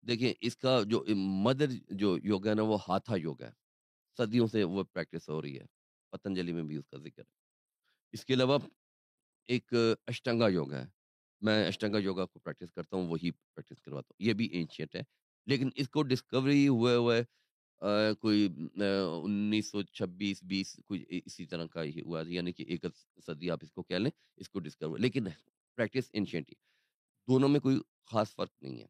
[0.03, 1.05] دیکھیں اس کا جو
[1.45, 3.53] مدر جو یوگا ہے نا، وہ ہاتھا یوگا ہے۔
[4.17, 5.65] صدیوں سے وہ پریکٹس ہو رہی ہے۔
[6.13, 7.40] پتنجلی میں بھی اس کا ذکر ہے۔
[8.13, 8.59] اس کے علاوہ
[9.47, 9.75] ایک
[10.07, 10.87] اشٹنگا یوگا ہے۔
[11.41, 15.01] میں اشٹنگا یوگا کو پریکٹس کرتا ہوں، وہی پریکٹس کرواتا ہوں۔ یہ بھی اینشیٹ ہے۔
[15.47, 17.23] لیکن اس کو ڈسکوری ہوئے ہوئے
[18.21, 18.49] کوئی
[19.25, 22.85] انیس سو چھبیس بیس، کوئی اسی طرح کا ہی ہوا۔ یعنی کہ ایک
[23.27, 25.25] صدی آپ اس کو کہہ لیں، اس کو ڈسکور لیکن
[25.77, 26.51] پریکٹس اینشینٹ
[27.29, 28.87] دونوں میں کوئی خاص فرق نہیں ہے۔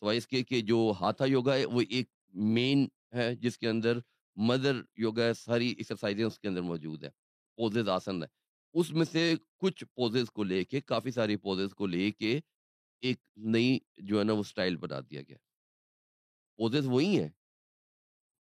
[0.00, 3.98] سوائے اس کے کہ جو ہاتھا یوگا ہے، وہ ایک مین ہے، جس کے اندر
[4.36, 7.21] مدر یوگا ہے، ساری ایکسرسائزیں اس کے اندر موجود ہے
[7.56, 8.28] پوزز آسن ہے
[8.72, 12.40] اس میں سے کچھ پوزز کو لے کے، کافی ساری پوزز کو لے کے
[13.00, 15.36] ایک نئی جو ہے نا، وہ سٹائل بنا دیا گیا۔
[16.56, 17.28] پوزز وہی ہیں۔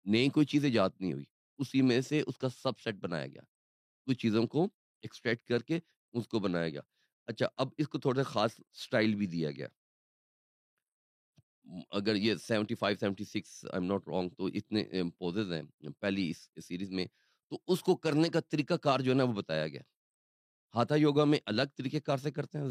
[0.05, 1.25] نئی کوئی چیز ایجاد نہیں ہوئی۔
[1.59, 3.41] اسی میں سے اس کا سب سیٹ بنایا گیا۔
[4.07, 4.65] کچھ چیزوں کو
[5.03, 5.79] ایکسٹریکٹ کر کے
[6.13, 6.81] اس کو بنایا گیا۔
[7.27, 9.69] اچھا اب اس کو تھوڑا سا خاص سٹائل بھی دیا گیا۔
[11.91, 14.85] اگر یہ seventy five, seventy six, I am not wrong تو اتنے
[15.19, 15.63] پوزز ہیں۔
[16.01, 17.07] پہلی اس سیریز میں
[17.51, 19.81] تو اس کو کرنے کا طریقہ کار جو ہے نا وہ بتایا گیا۔
[20.75, 22.65] ہاتھا یوگا میں الگ طریقے کار سے کرتے ہیں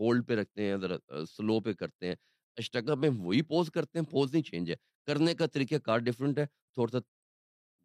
[0.00, 2.14] ہولڈ پہ رکھتے ہیں، ذرا سلو پہ کرتے ہیں۔
[2.56, 6.38] اشٹگا میں وہی پوز کرتے ہیں، پوز نہیں چینج ہے۔ کرنے کا طریقہ کار ڈفرینٹ
[6.38, 6.98] ہے، تھوڑا سا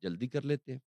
[0.02, 0.80] جلدی کر لیتے ہیں۔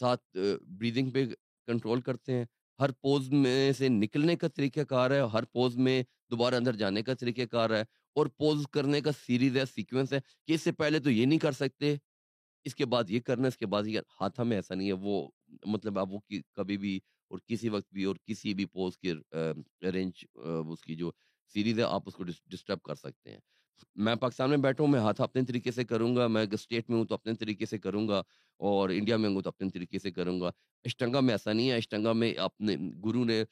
[0.00, 1.26] ساتھ بریدنگ پہ
[1.66, 2.44] کنٹرول کرتے ہیں۔
[2.80, 7.02] ہر پوز میں سے نکلنے کا طریقہ کار ہے، ہر پوز میں دوبارہ اندر جانے
[7.02, 7.84] کا طریقہ کار ہے۔
[8.14, 11.38] اور پوز کرنے کا سیریز ہے سیکوینس ہے کہ اس سے پہلے تو یہ نہیں
[11.38, 11.96] کر سکتے
[12.66, 15.28] اس کے بعد یہ کرنا، اس کے بعد یہ ہاتھا میں ایسا نہیں ہے، وہ
[15.66, 16.18] مطلب آپ وہ
[16.56, 16.98] کبھی بھی
[17.30, 19.12] اور کسی وقت بھی اور کسی بھی پوز کی
[19.92, 21.10] رینج اس کی جو
[21.54, 23.38] سیریز ہے، آپ اس کو ڈسٹرب کر سکتے ہیں۔
[24.04, 26.98] میں پاکستان میں بیٹھا ہوں، میں ہاتھ اپنے طریقے سے کروں گا، میں اسٹیٹ میں
[26.98, 28.22] ہوں تو اپنے طریقے سے کروں گا
[28.60, 30.50] اور انڈیا میں ہوں تو اپنے طریقے سے کروں گا۔
[30.84, 33.42] اشٹنگا میں ایسا نہیں ہے، اشٹنگا میں اپنے گرو نے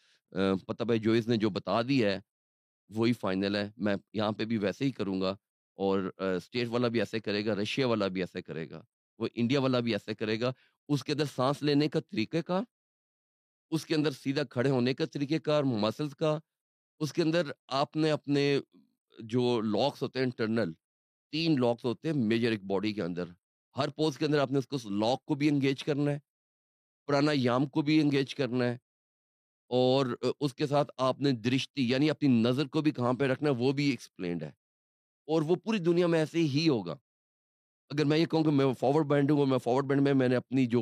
[0.66, 2.18] پتہ بھائی جوئز نے جو بتا دی ہے،
[2.90, 5.34] وہی فائنل ہے۔ میں یہاں پہ بھی ویسے ہی کروں گا
[5.78, 8.82] اور اسٹیٹ والا بھی ایسے کرے گا، رشیا والا بھی ایسے کرے گا۔
[9.18, 10.52] وہ انڈیا والا بھی ایسے کرے گا،
[10.88, 12.60] اس کے اندر سانس لینے کا طریقہ کا
[13.72, 16.38] اس کے اندر سیدھا کھڑے ہونے کا طریقہ کار مسلس کا،
[17.00, 18.60] اس کے اندر آپ نے اپنے
[19.18, 20.72] جو لاکس ہوتے ہیں انٹرنل
[21.32, 23.24] تین لاکس ہوتے ہیں میجر ایک باڈی کے اندر۔
[23.76, 26.18] ہر پوز کے اندر آپ نے اس کو لاک کو بھی انگیج کرنا ہے
[27.08, 28.76] پرانا یام کو بھی انگیج کرنا ہے
[29.70, 30.06] اور
[30.40, 33.54] اس کے ساتھ آپ نے درشتی یعنی اپنی نظر کو بھی کہاں پہ رکھنا ہے
[33.54, 34.50] وہ بھی ایکسپلینڈ ہے
[35.28, 36.96] اور وہ پوری دنیا میں ایسے ہی ہوگا۔
[37.90, 40.36] اگر میں یہ کہوں کہ میں فارورڈ بینڈ ہوں میں فارورڈ بینڈ میں میں نے
[40.36, 40.80] اپنی جو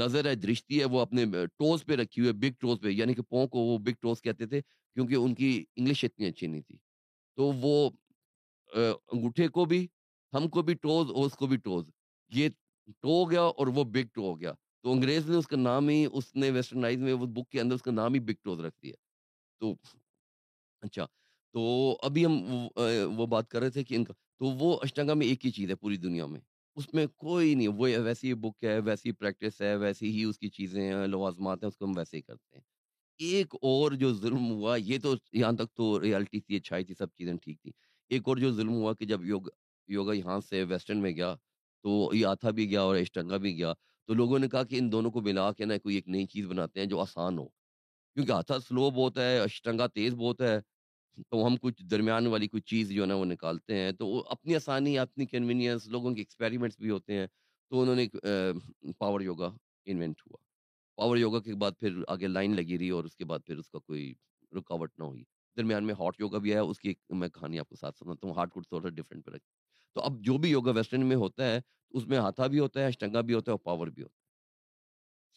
[0.00, 1.24] نظر ہے، درشتی ہے، وہ اپنے
[1.58, 4.20] ٹوز پہ رکھی ہوئی ہے بگ ٹوز پہ یعنی کہ پاؤں کو وہ بگ ٹوز
[4.22, 6.76] کہتے تھے، کیونکہ ان کی انگلش اتنی اچھی نہیں تھی۔
[7.38, 7.90] تو وہ
[8.72, 9.86] انگوٹھے کو بھی،
[10.32, 11.90] ہم کو بھی ٹوز اور اس کو بھی ٹوز،
[12.32, 12.48] یہ
[13.02, 14.52] ٹو گیا اور وہ بگ ٹو ہو گیا۔
[14.84, 17.74] تو انگریز نے اس کا نام ہی، اس نے ویسٹرنائز میں وہ بک کے اندر
[17.74, 18.94] اس کا نام ہی بگ ٹوز رکھ دیا۔
[19.60, 19.74] تو
[20.82, 21.06] اچھا
[21.54, 21.62] تو
[22.02, 22.34] ابھی ہم
[23.18, 25.70] وہ بات کر رہے تھے کہ ان کا تو وہ اشٹنگا میں ایک ہی چیز
[25.70, 26.40] ہے پوری دنیا میں۔
[26.76, 30.48] اس میں کوئی نہیں، وہ ویسی بک ہے، ویسی پریکٹس ہے، ویسی ہی اس کی
[30.48, 32.62] چیزیں ہیں، لوازمات ہیں، اس کو ہم ویسے ہی کرتے ہیں۔
[33.18, 37.12] ایک اور جو ظلم ہوا، یہ تو یہاں تک تو ریالٹی تھی، اچھائی تھی، سب
[37.14, 37.72] چیزیں ٹھیک تھی
[38.10, 39.50] ایک اور جو ظلم ہوا کہ جب یوگا
[39.88, 41.34] یوگا یہاں سے ویسٹرن میں گیا،
[41.84, 43.72] تو یہ آتھا بھی گیا اور اشٹنگا بھی گیا،
[44.08, 46.46] تو لوگوں نے کہا کہ ان دونوں کو ملا کے نا کوئی ایک نئی چیز
[46.46, 47.46] بناتے ہیں جو آسان ہو۔
[48.16, 50.58] کیونکہ آتھا سلو بہت ہے اشٹنگا تیز بہت ہے
[51.22, 54.54] تو ہم کچھ درمیان والی کوئی چیز جو ہے نا وہ نکالتے ہیں تو اپنی
[54.56, 57.26] آسانی اپنی کنوینئنس لوگوں کے ایکسپیریمنٹس بھی ہوتے ہیں
[57.70, 58.06] تو انہوں نے
[58.98, 59.50] پاور یوگا
[59.86, 60.36] انوینٹ ہوا۔
[60.98, 63.70] پاور یوگا کے بعد پھر آگے لائن لگی رہی اور اس کے بعد پھر اس
[63.70, 64.12] کا کوئی
[64.52, 65.24] رکاوٹ نہ ہوئی۔
[65.56, 68.34] درمیان میں ہاٹ یوگا بھی ہے اس کی میں کہانی آپ کو ساتھ سناتا ہوں۔
[68.34, 69.44] ہارٹ کو تھوڑا ڈفرینٹ پہ رکھ۔
[69.96, 71.60] تو اب جو بھی یوگا ویسٹرن میں ہوتا ہے
[71.94, 74.24] اس میں ہاتھا بھی ہوتا ہے اشٹنگا بھی ہوتا ہے اور پاور بھی ہوتا ہے۔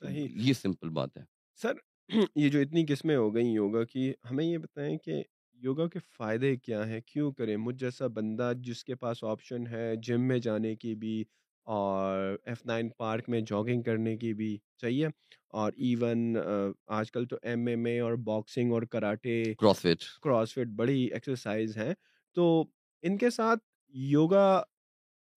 [0.02, 1.24] صحیح۔ یہ سمپل بات ہے۔
[1.60, 1.74] سر
[2.36, 5.22] یہ جو اتنی قسمیں ہو گئی یوگا کی ہمیں یہ بتائیں کہ
[5.60, 9.96] یوگا کے فائدے کیا ہیں؟ کیوں کریں؟ مجھ جیسا بندہ جس کے پاس آپشن ہے
[10.04, 11.24] جم میں جانے کی بھی
[11.68, 15.08] اور ایف نائن پارک میں جاگنگ کرنے کی بھی چاہیے
[15.54, 16.36] اور ایون
[16.90, 21.04] آج کل تو ایم ایم اے اور باکسنگ اور karate cross fit cross fit بڑی
[21.04, 21.94] ایکسرسائز ہیں۔
[22.38, 22.46] تو
[23.04, 24.62] ان کے ساتھ یوگا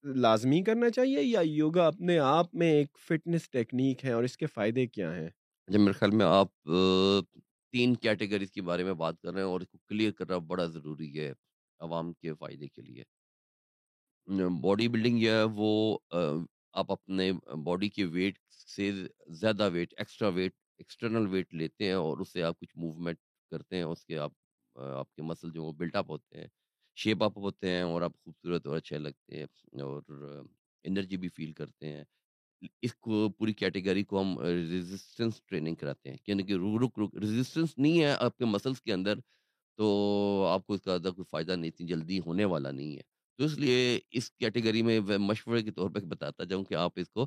[0.04, 4.46] لازمی کرنا چاہیے یا یوگا اپنے آپ میں ایک فٹنس ٹیکنیک ہے اور اس کے
[4.46, 5.28] فائدے کیا ہیں؟
[5.68, 6.48] جب میرے خیال میں آپ
[7.74, 10.64] تین کیٹیگریز کے بارے میں بات کر رہے ہیں اور اس کو کلیئر کرنا بڑا
[10.66, 11.32] ضروری ہے،
[11.80, 13.04] عوام کے فائدے کے لیے۔
[14.62, 15.98] باڈی بلڈنگ جو ہے وہ
[16.74, 17.30] آپ اپنے
[17.64, 18.90] باڈی کے ویٹ سے
[19.40, 23.18] زیادہ weight extra weight external weight لیتے ہیں اور اس سے آپ کچھ موومنٹ
[23.52, 24.32] کرتے ہیں، اس کے آپ
[24.76, 26.46] آپ کے مسل جو وہ بلٹ اپ ہوتے ہیں
[26.96, 29.46] شیپ اپ ہوتے ہیں اور آپ خوبصورت اور اچھے لگتے ہیں
[29.82, 30.02] اور
[30.84, 32.04] انرجی بھی فیل کرتے ہیں۔
[32.82, 37.16] اس کو پوری کیٹیگری کو ہم ریزسٹنس ٹریننگ کراتے ہیں۔ یعنی کہ رو- رک رک
[37.16, 39.18] ریزسٹنس نہیں ہے آپ کے مسلس کے اندر
[39.76, 43.02] تو آپ کو اس کا زیادہ کوئی فائدہ نہیں، اتنی جلدی ہونے والا نہیں ہے۔
[43.38, 46.92] تو اس لیے اس کیٹیگری میں میں مشورے کے طور پہ بتاتا جاؤں کہ آپ
[46.96, 47.26] اس کو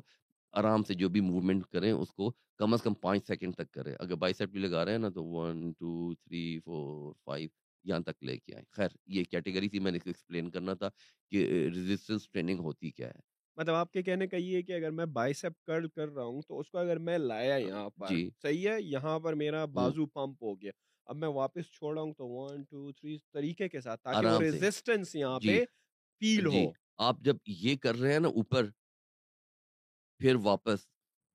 [0.52, 3.96] آرام سے جو بھی موومنٹ کریں، اس کو کم از کم پانچ سیکنڈ تک کریں۔
[4.00, 7.48] اگر بائی سیٹ بھی لگا رہے ہیں نا تو one two three four five
[7.84, 10.88] یہاں تک لے کے آئیں۔ خیر، یہ کیٹیگری تھی، میں نے ایکسپلین کرنا تھا
[11.30, 14.90] کہ ریزسٹنس ٹریننگ ہوتی کیا ہے۔ مطلب آپ کے کہنے کا یہ ہے کہ اگر
[14.90, 18.30] میں بائیسپ کرل کر رہا ہوں تو اس کو اگر میں لایا یہاں پر جی۔
[18.42, 20.70] صحیح ہے؟ یہاں پر میرا بازو پمپ ہو گیا۔
[21.06, 24.40] اب میں واپس چھوڑ رہا ہوں تو ون ٹو تھری طریقے کے ساتھ تاکہ وہ
[24.40, 25.64] ریزسٹنس یہاں جی۔ پہ
[26.20, 28.66] فیل جی۔ ہو۔ آپ جب یہ کر رہے ہیں نا اوپر
[30.20, 30.86] پھر واپس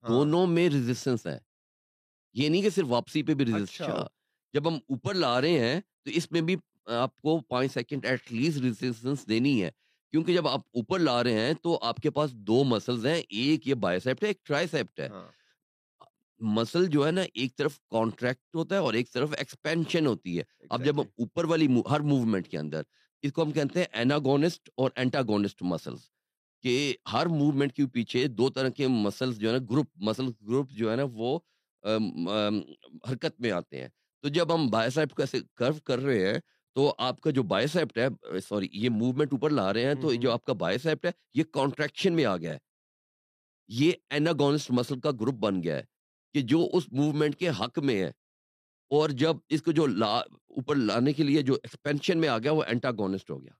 [0.03, 1.39] ہاں۔ دونوں میں ریزسٹنس ہے۔
[2.33, 4.07] یہ نہیں کہ صرف واپسی پہ بھی ریزسٹنس اچھا۔
[4.53, 6.55] جب ہم اوپر لا رہے ہیں تو اس میں بھی
[6.85, 9.71] آپ کو پانچ سیکنڈ ایٹ لیسٹ ریزسٹنس دینی ہے۔
[10.11, 13.67] کیونکہ جب آپ اوپر لا رہے ہیں تو آپ کے پاس دو مسلز ہیں ایک
[13.67, 15.27] یہ بائیسیپٹ ہے ایک ٹرائیسیپٹ ہے۔ ہاں۔
[16.39, 20.43] مسل جو ہے نا ایک طرف کانٹریکٹ ہوتا ہے اور ایک طرف ایکسپینشن ہوتی ہے۔
[20.69, 22.81] اب جب اوپر والی ہر موومنٹ کے اندر
[23.23, 26.09] اس کو ہم کہتے ہیں ایناگونسٹ اور اینٹاگونسٹ مسلس
[26.63, 30.71] کہ ہر موومنٹ کے پیچھے دو طرح کے مسلس جو ہے نا گروپ مسل گروپ
[30.71, 31.39] جو ہے نا وہ
[33.09, 33.87] حرکت میں آتے ہیں۔
[34.23, 36.39] تو جب ہم بایوسائپ کو ایسے کرو کر رہے ہیں
[36.73, 40.31] تو آپ کا جو بایوسائپٹ ہے سوری یہ موومنٹ اوپر لا رہے ہیں تو جو
[40.31, 42.57] آپ کا بایوسائپٹ ہے یہ کانٹریکشن میں آ گیا ہے۔
[43.67, 45.83] یہ ایناگونسٹ مسل کا گروپ بن گیا ہے
[46.33, 48.11] کہ جو اس موومنٹ کے حق میں ہے۔
[48.89, 52.51] اور جب اس کو جو لا اوپر لانے کے لیے جو ایکسپینشن میں آ گیا
[52.51, 53.51] وہ اینٹاگونسٹ ہو گیا۔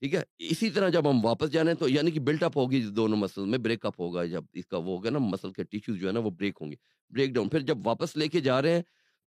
[0.00, 3.18] ٹھیک ہے؟ اسی طرح جب ہم واپس جانے تو یعنی کہ بلٹ اپ ہوگی دونوں
[3.18, 6.08] مسل میں بریک اپ ہوگا۔ جب اس کا وہ ہوگا نا مسل کے ٹیشوز جو
[6.08, 6.76] ہے نا وہ بریک ہوں گے۔
[7.10, 8.82] بریک ڈاؤن پھر جب واپس لے کے جا رہے ہیں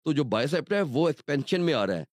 [0.04, 2.04] تو جو بایوسیپٹ ہے وہ ایکسپینشن میں آ رہا ہے۔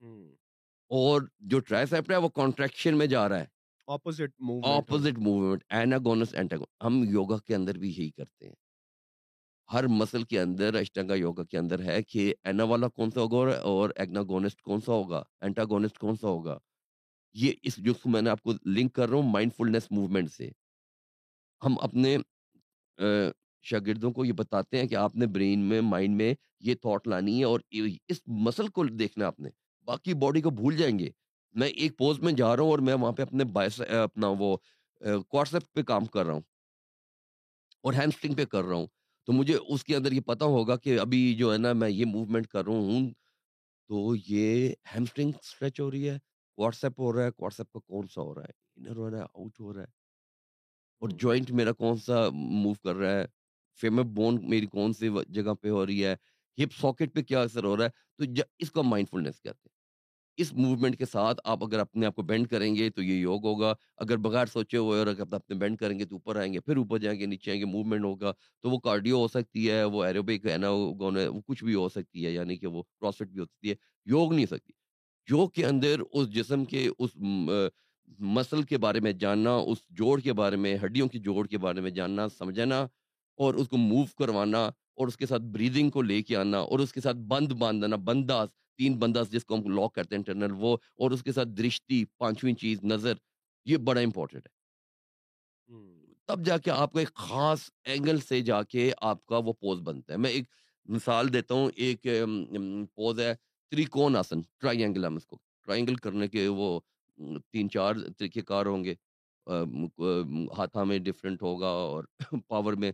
[0.00, 3.46] اور جو ٹرائیسیپٹ ہے وہ کانٹریکشن میں جا رہا ہے۔
[3.86, 6.86] Opposite movement opposite movement agonist antagonist.
[6.86, 8.54] ہم یوگا کے اندر بھی یہی کرتے ہیں۔
[9.72, 13.52] ہر مسل کے اندر اشٹنگا یوگا کے اندر ہے کہ اینا والا کون سا ہوگا
[13.54, 16.58] اور ایگناگونسٹ کون سا ہوگا؟ اینٹاگونسٹ کون سا ہوگا؟
[17.32, 20.50] یہ اس جو میں نے آپ کو لنک کر رہا ہوں مائنڈ فلنس موومنٹ سے۔
[21.64, 22.16] ہم اپنے
[23.62, 27.38] شاگردوں کو یہ بتاتے ہیں کہ آپ نے برین میں مائنڈ میں یہ تھاٹ لانی
[27.38, 27.60] ہے اور
[28.08, 29.50] اس مسل کو دیکھنا آپ نے۔
[29.90, 31.10] باقی باڈی کو بھول جائیں گے۔
[31.54, 34.56] میں ایک پوز میں جا رہا ہوں اور میں وہاں پہ اپنے بائس اپنا وہ
[35.30, 36.42] کوارسپ پہ کام کر رہا ہوں
[37.84, 38.86] اور ہیمسٹرنگ پہ کر رہا ہوں۔
[39.26, 42.04] تو مجھے اس کے اندر یہ پتا ہوگا کہ ابھی جو ہے نا میں یہ
[42.04, 43.10] موومنٹ کر رہا ہوں
[43.90, 46.18] تو یہ ہیمسٹرنگ اسٹریچ ہو رہی ہے
[46.58, 49.22] واٹسپ ہو رہا ہے واٹسپ کا کون سا ہو رہا ہے؟ انر ہو رہا ہے
[49.22, 49.90] آؤٹ ہو رہا ہے۔
[51.02, 53.26] اور جوائنٹ میرا کون سا موو کر رہا ہے؟
[53.80, 56.14] فیمر بون میری کون سی جگہ پہ ہو رہی ہے؟
[56.58, 59.79] ہپ ساکٹ پہ کیا اثر ہو رہا ہے؟ تو اس کو مائنڈ فلنس کہتے ہیں۔
[60.40, 63.46] اس موومنٹ کے ساتھ آپ اگر اپنے آپ کو بینڈ کریں گے تو یہ یوگ
[63.46, 66.60] ہوگا۔ اگر بغیر سوچے ہوئے اور اگر اپنے بینڈ کریں گے تو اوپر آئیں گے،
[66.60, 69.84] پھر اوپر جائیں گے، نیچے آئیں گے موومنٹ ہوگا۔ تو وہ کارڈیو ہو سکتی ہے،
[69.84, 73.40] وہ ایروبک ہے نا، وہ کچھ بھی ہو سکتی ہے یعنی کہ وہ کراسفٹ بھی
[73.40, 73.74] ہو سکتی ہے۔
[74.06, 74.72] یوگ نہیں ہو سکتی۔
[75.30, 77.10] یوگ کے اندر اس جسم کے اس
[78.18, 81.80] مسل کے بارے میں جاننا، اس جوڑ کے بارے میں، ہڈیوں کی جوڑ کے بارے
[81.80, 82.86] میں جاننا، سمجھنا
[83.36, 84.70] اور اس کو موو کروانا
[85.00, 87.96] اور اس کے ساتھ بریدنگ کو لے کے آنا اور اس کے ساتھ بند باندھنا
[88.04, 91.48] بنداز تین بنداز جس کو ہم لاک کرتے ہیں انٹرنل وہ اور اس کے ساتھ
[91.48, 93.14] درشتی پانچویں چیز نظر
[93.66, 94.52] یہ بڑا امپورٹنٹ ہے۔
[96.28, 99.80] تب جا کے آپ کو ایک خاص اینگل سے جا کے آپ کا وہ پوز
[99.80, 100.44] بنتا ہے۔ میں ایک
[100.88, 102.06] مثال دیتا ہوں ایک
[102.94, 103.34] پوز ہے
[103.72, 105.36] تریکون آسن ٹرائی اینگل ہم اس کو
[105.66, 106.78] ٹرائنگل کرنے کے وہ
[107.52, 108.94] تین چار طریقے کار ہوں گے۔
[110.58, 112.04] ہاتھا میں ڈفرینٹ ہوگا اور
[112.48, 112.92] پاور میں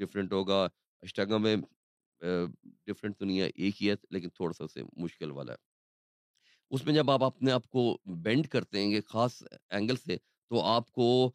[0.00, 0.66] ڈفرینٹ ہوگا۔
[1.04, 1.56] اشٹاگا میں
[2.20, 5.58] ڈفرینٹ تو نہیں ہے، ایک ہی ہے، لیکن تھوڑا سا اسے مشکل والا ہے۔
[6.70, 10.16] اس میں جب آپ اپنے آپ کو بینڈ کرتے ہیں خاص اینگل سے،
[10.50, 11.30] تو آپ کو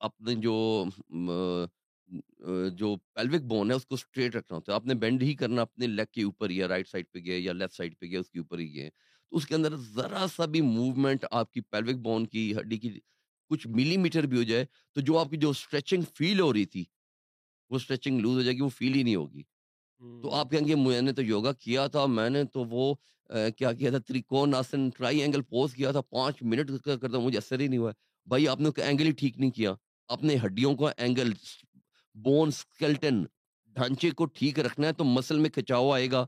[0.00, 0.54] اپنے جو
[2.72, 5.62] جو پیلوک بون ہے، اس کو اسٹریٹ رکھنا ہوتا ہے۔ آپ نے بینڈ ہی کرنا
[5.62, 8.30] اپنے لیگ کے اوپر یا رائٹ سائڈ پہ گئے یا لیفٹ سائڈ پہ گئے اس
[8.30, 12.00] کے اوپر ہی گئے تو اس کے اندر ذرا سا بھی موومنٹ آپ کی پیلوک
[12.02, 12.98] بون کی ہڈی کی
[13.50, 16.64] کچھ ملی میٹر بھی ہو جائے، تو جو آپ کی جو اسٹریچنگ فیل ہو رہی
[16.64, 16.84] تھی
[17.70, 19.42] وہ اسٹریچنگ لوز ہو جائے گی وہ فیل ہی نہیں ہوگی۔
[20.22, 22.94] تو آپ کہیں گے میں نے تو یوگا کیا تھا میں نے تو وہ
[23.56, 27.60] کیا کیا تھا تریکون آسن ٹرائی اینگل پوز کیا تھا پانچ منٹ کرتا مجھے اثر
[27.60, 27.92] ہی نہیں ہوا۔
[28.26, 29.74] بھائی آپ نے اینگل ہی ٹھیک نہیں کیا۔
[30.08, 31.32] اپنے ہڈیوں کا اینگل
[32.14, 33.24] بون اسکیلٹن
[33.76, 36.26] ڈھانچے کو ٹھیک رکھنا ہے تو مسل میں کھچاؤ آئے گا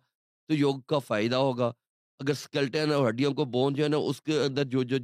[0.48, 1.72] تو یوگ کا فائدہ ہوگا۔
[2.20, 4.98] اگر اسکیلٹن اور ہڈیوں کو بون جو ہے نا اس کے اندر جو جو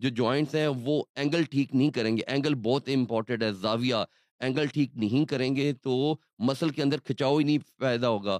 [0.00, 4.04] جو جوائنٹس ہیں وہ اینگل ٹھیک نہیں کریں گے۔ اینگل بہت امپورٹنٹ ہے زاویہ
[4.42, 8.34] اینگل ٹھیک نہیں کریں گے تو مسل کے اندر کھچاؤ ہی نہیں پیدا ہوگا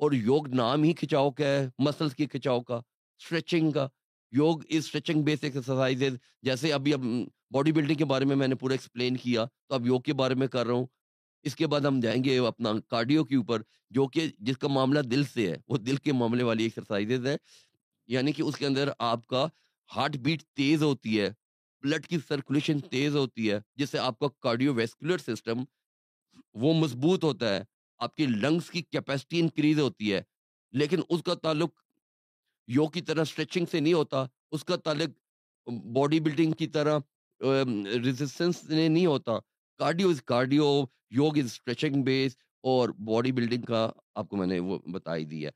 [0.00, 2.76] اور یوگ نام ہی کھچاؤ کا ہے مسلس کی کھچاؤ کا
[3.20, 3.88] اسٹریچنگ کا۔
[4.32, 6.02] یوگ از اسٹریچنگ بیس ایکسرسائز
[6.42, 7.00] جیسے ابھی اب
[7.50, 10.34] باڈی بلڈنگ کے بارے میں میں نے پورا ایکسپلین کیا، تو اب یوگ کے بارے
[10.34, 10.86] میں کر رہا ہوں۔
[11.42, 15.00] اس کے بعد ہم جائیں گے اپنا کارڈیو کے اوپر، جو کہ جس کا معاملہ
[15.00, 17.36] دل سے ہے، وہ دل کے معاملے والی ایکسرسائز ہے
[18.06, 19.46] یعنی کہ اس کے اندر آپ کا
[19.96, 21.30] ہارٹ بیٹ تیز ہوتی ہے۔
[21.82, 25.62] بلڈ کی سرکولیشن تیز ہوتی ہے، جس سے آپ کا کارڈیو ویسکولر سسٹم
[26.54, 27.62] وہ مضبوط ہوتا ہے،
[28.00, 30.20] آپ کی لنگس کی کیپیسٹی انکریز ہوتی ہے،
[30.74, 31.70] لیکن اس کا تعلق
[32.68, 35.16] یوگ کی طرح اسٹریچنگ سے نہیں ہوتا، اس کا تعلق
[35.94, 36.98] باڈی بلڈنگ کی طرح
[38.04, 39.38] ریزسٹنس نہیں ہوتا۔
[39.80, 40.64] Cardio is cardio,
[41.10, 45.44] yoga is stretching بیس اور باڈی بلڈنگ کا آپ کو میں نے وہ بتائی دی
[45.44, 45.50] ہے۔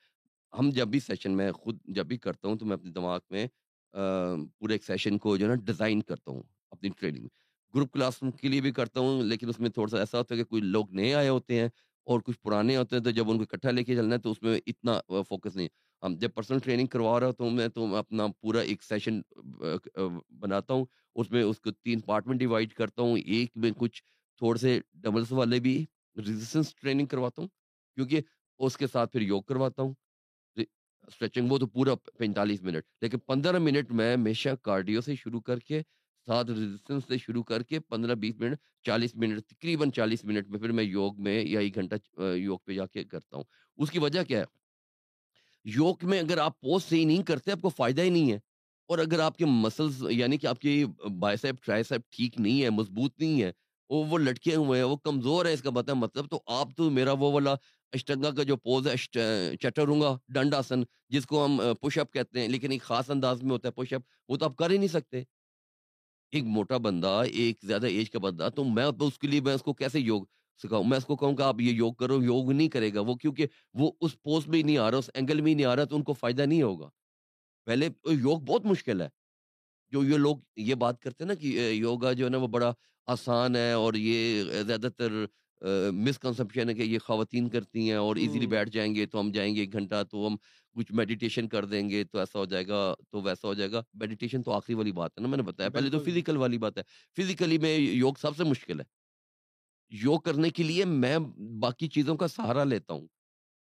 [0.53, 3.47] ہم جب بھی سیشن میں خود جب بھی کرتا ہوں تو میں اپنے دماغ میں
[3.95, 7.27] پورے ایک سیشن کو جو ہے نا ڈیزائن کرتا ہوں اپنی ٹریننگ
[7.75, 10.39] گروپ کلاس کے لیے بھی کرتا ہوں، لیکن اس میں تھوڑا سا ایسا ہوتا ہے
[10.41, 11.69] کہ کوئی لوگ نئے آئے ہوتے ہیں
[12.07, 14.31] اور کچھ پرانے ہوتے ہیں، تو جب ان کو اکٹھا لے کے چلنا ہے تو
[14.31, 15.69] اس میں اتنا فوکس نہیں۔
[16.03, 19.21] ہم جب پرسنل ٹریننگ کروا رہا ہوں میں، تو میں اپنا پورا ایک سیشن
[20.41, 20.85] بناتا ہوں۔
[21.17, 24.03] اس میں اس کو تین پارٹ میں ڈیوائڈ کرتا ہوں۔ ایک میں کچھ
[24.41, 25.75] تھوڑے سے ڈبلس والے بھی
[26.17, 27.49] ریزسٹنس ٹریننگ کرواتا ہوں،
[27.97, 28.21] کیونکہ
[28.61, 29.93] اس کے ساتھ پھر یوگ کرواتا ہوں۔
[31.07, 35.59] اسٹریچنگ وہ تو پورا پینتالیس منٹ۔ لیکن پندرہ منٹ میں ہمیشہ کارڈیو سے شروع کر
[35.59, 35.83] کے،
[36.27, 40.59] ساتھ ریزسٹنس سے شروع کر کے پندرہ بیس منٹ، چالیس منٹ، تقریباً چالیس منٹ میں
[40.59, 43.45] پھر میں یوگ میں یا ایک گھنٹہ یوگ پہ جا کے کرتا ہوں۔
[43.77, 44.45] اس کی وجہ کیا ہے؟
[45.65, 48.39] یوگ میں اگر آپ پوسٹ صحیح نہیں کرتے، آپ کو فائدہ ہی نہیں ہے۔
[48.83, 50.85] اور اگر آپ کے مسلس یعنی کہ آپ کی
[51.19, 53.53] بائیسیپ ٹرائیسیپ ٹھیک نہیں ہے، مضبوط نہیں ہے،
[53.91, 56.91] وہ وہ لٹکے ہوئے ہیں، وہ کمزور ہے اس کا بتا مطلب تو آپ تو
[56.91, 57.55] میرا وہ والا
[57.93, 58.97] اشٹنگا کا جو پوز ہے
[59.57, 63.51] چٹرونگا ڈنڈ آسن جس کو ہم پش اپ کہتے ہیں، لیکن ایک خاص انداز میں
[63.51, 65.23] ہوتا ہے پش اپ وہ تو آپ کر ہی نہیں سکتے۔
[66.33, 69.63] ایک موٹا بندہ، ایک زیادہ ایج کا بندہ، تو میں اس کے لیے میں اس
[69.63, 70.23] کو کیسے یوگ
[70.63, 73.15] سکھاؤں؟ میں اس کو کہوں کہ آپ یہ یوگ کرو، یوگ نہیں کرے گا وہ،
[73.15, 75.77] کیونکہ وہ اس پوز میں ہی نہیں آ رہا، اس اینگل میں ہی نہیں آ
[75.77, 76.89] رہا، تو ان کو فائدہ نہیں ہوگا۔
[77.67, 79.09] پہلے یوگ بہت مشکل ہے۔
[79.91, 82.73] جو یہ لوگ یہ بات کرتے ہیں نا کہ یوگا جو ہے نا وہ بڑا
[83.07, 85.25] آسان ہے اور یہ زیادہ تر
[85.93, 89.55] مسکنسپشن ہے کہ یہ خواتین کرتی ہیں اور ایزیلی بیٹھ جائیں گے تو ہم جائیں
[89.55, 90.37] گے ایک گھنٹہ تو ہم
[90.73, 93.83] کچھ میڈیٹیشن کر دیں گے تو ایسا ہو جائے گا تو ویسا ہو جائے گا۔
[93.95, 96.79] میڈیٹیشن تو آخری والی بات ہے نا میں نے بتایا پہلے تو فزیکل والی بات
[96.79, 96.83] ہے۔
[97.17, 98.85] فزیکلی میں یوگ سب سے مشکل ہے۔
[99.91, 101.19] یوگ کرنے کے لیے میں
[101.59, 103.07] باقی چیزوں کا سہارا لیتا ہوں۔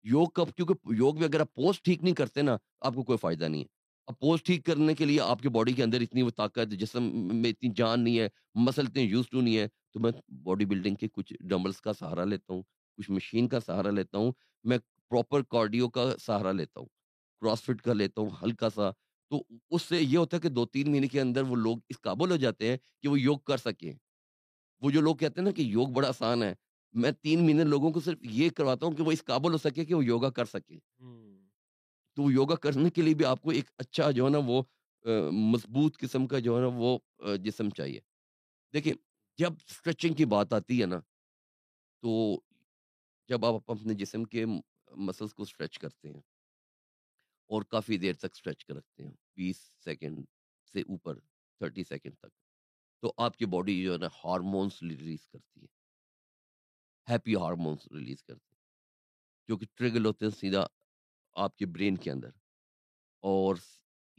[0.03, 3.19] یوگ کب کیونکہ یوگ میں اگر آپ پوسٹ ٹھیک نہیں کرتے نا آپ کو کوئی
[3.19, 3.80] فائدہ نہیں ہے۔
[4.11, 7.05] اب ٹھیک کرنے کے لیے آپ کے باڈی کے اندر اتنی وہ طاقت جسم
[7.41, 10.11] میں اتنی جان نہیں ہے مسل اتنے یوز ٹو نہیں ہے، تو میں
[10.45, 12.63] باڈی بلڈنگ کے کچھ ڈمبلس کا سہارا لیتا ہوں،
[12.99, 14.33] کچھ مشین کا سہارا لیتا ہوں،
[14.65, 14.79] میں
[15.11, 16.89] پراپر کارڈیو کا سہارا لیتا ہوں،
[17.43, 18.91] کراس فٹ کا لیتا ہوں، ہلکا سا،
[19.31, 22.01] تو اس سے یہ ہوتا ہے کہ دو تین مہینے کے اندر وہ لوگ اس
[22.01, 23.93] قابل ہو جاتے ہیں کہ وہ یوگ کر سکیں۔
[24.83, 26.55] وہ جو لوگ کہتے ہیں نا کہ یوگ بڑا آسان ہے،
[26.95, 29.85] میں تین مہینے لوگوں کو صرف یہ کرواتا ہوں کہ وہ اس قابل ہو سکے
[29.85, 30.79] کہ وہ یوگا کر سکے
[32.21, 34.63] تو وہ یوگا کرنے کے لیے بھی آپ کو ایک اچھا جو ہے نا وہ
[35.33, 38.01] مضبوط قسم کا جو ہے نا وہ جسم چاہیے۔
[38.75, 38.93] دیکھیں
[39.39, 40.99] جب اسٹریچنگ کی بات آتی ہے نا،
[42.03, 42.41] تو
[43.29, 44.45] جب آپ اپنے جسم کے
[44.97, 46.21] مسلس کو اسٹریچ کرتے ہیں
[47.51, 50.25] اور کافی دیر تک اسٹریچ کر رکھتے ہیں، بیس سیکنڈ
[50.73, 51.19] سے اوپر،
[51.61, 52.31] تھرٹی سیکنڈ تک،
[53.03, 55.67] تو آپ کی باڈی جو ہے نا ہارمونس ریلیز کرتی ہے۔
[57.09, 58.59] ہیپی ہارمونس ریلیز کرتی ہے۔
[59.49, 60.67] جو کہ ٹریگل ہوتے ہیں، سیدھا
[61.37, 62.31] آپ کے برین کے اندر،
[63.25, 63.57] اور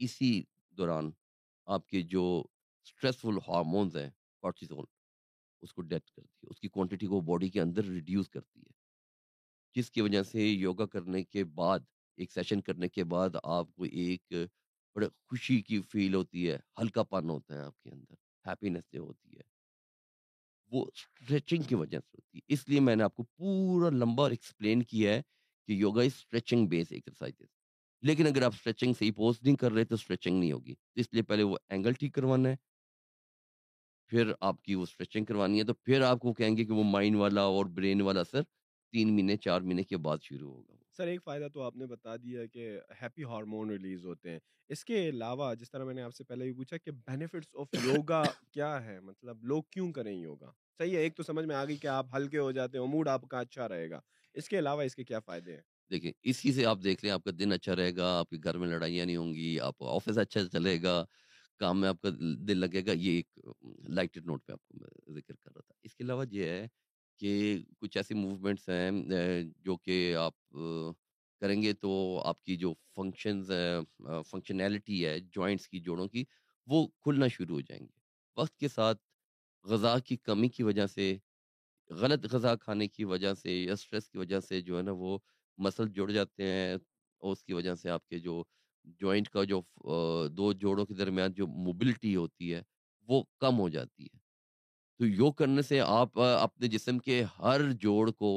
[0.00, 0.42] اسی
[0.78, 1.10] دوران
[1.66, 2.24] آپ کے جو
[2.86, 4.08] اسٹریسفل ہارمونز ہیں
[4.42, 4.84] کارٹیزول
[5.62, 8.72] اس کو ڈیتھ کرتی ہے، اس کی کوانٹٹی کو باڈی کے اندر ریڈیوس کرتی ہے۔
[9.76, 11.80] جس کی وجہ سے یوگا کرنے کے بعد،
[12.18, 14.32] ایک سیشن کرنے کے بعد آپ کو ایک
[14.96, 19.00] بڑے خوشی کی فیل ہوتی ہے، ہلکا پن ہوتا ہے آپ کے اندر ہیپینس جو
[19.00, 19.42] ہوتی ہے۔
[20.72, 24.28] وہ اسٹریچنگ کی وجہ سے ہوتی ہے۔ اس لیے میں نے آپ کو پورا لمبا
[24.28, 25.22] ایکسپلین کیا ہے
[25.72, 27.42] کہ yoga is stretching base exercise
[28.02, 31.22] لیکن اگر آپ اسٹریچنگ ہی پوسٹ نہیں کر رہے تو اسٹریچنگ نہیں ہوگی۔ اس لیے
[31.22, 32.56] پہلے وہ اینگل ٹھیک کروانا ہے۔
[34.08, 36.84] پھر آپ کی وہ اسٹریچنگ کروانی ہے تو پھر آپ کو کہیں گے کہ وہ
[36.84, 38.42] مائنڈ والا اور برین والا اثر
[38.92, 42.16] تین مہینے چار مہینے کے بعد شروع ہوگا سر ایک فائدہ تو آپ نے بتا
[42.16, 46.14] دیا کہ ہیپی ہارمون ریلیز ہوتے ہیں۔ اس کے علاوہ جس طرح میں نے آپ
[46.14, 50.52] سے پہلے بھی پوچھا کہ بینیفٹس آف یوگا کیا ہے مطلب لوگ کیوں کریں یوگا
[50.78, 53.08] صحیح ہے ایک تو سمجھ میں آ گئی کہ آپ ہلکے ہو جاتے ہو موڈ
[53.08, 54.00] آپ کا اچھا رہے گا۔
[54.34, 57.24] اس کے علاوہ اس کے کیا فائدے ہیں؟ دیکھیں اسی سے آپ دیکھ لیں، آپ
[57.24, 60.18] کا دن اچھا رہے گا، آپ کے گھر میں لڑائیاں نہیں ہوں گی، آپ آفس
[60.18, 61.04] اچھا چلے گا،
[61.60, 62.10] کام میں آپ کا
[62.48, 63.38] دل لگے گا، یہ ایک
[63.88, 66.66] لائٹڈ نوٹ پہ آپ کو میں ذکر کر رہا تھا۔ اس کے علاوہ یہ ہے
[67.20, 70.34] کہ کچھ ایسی موومنٹس ہیں جو کہ آپ
[71.42, 71.92] کریں گے تو
[72.24, 73.50] آپ کی جو فنکشنز
[74.30, 76.24] فنکشنالٹی ہے جوائنٹس کی، جوڑوں کی،
[76.66, 78.00] وہ کھلنا شروع ہو جائیں گے۔
[78.36, 78.98] وقت کے ساتھ
[79.64, 81.16] غذا کی کمی کی وجہ سے
[81.90, 85.18] غلط غذا کھانے کی وجہ سے یا اسٹریس کی وجہ سے جو ہے نا وہ
[85.58, 88.42] مسل جڑ جاتے ہیں اور اس کی وجہ سے آپ کے جو
[89.00, 89.60] جوائنٹ کا جو
[90.32, 92.62] دو جوڑوں کے درمیان جو موبلٹی ہوتی ہے
[93.08, 94.18] وہ کم ہو جاتی ہے۔
[95.00, 98.30] تو یوگ کرنے سے آپ اپنے جسم کے ہر جوڑ کو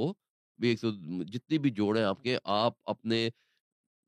[0.60, 0.92] بھی ایک سو
[1.26, 3.30] جتنی بھی جوڑ ہیں آپ کے، آپ اپنے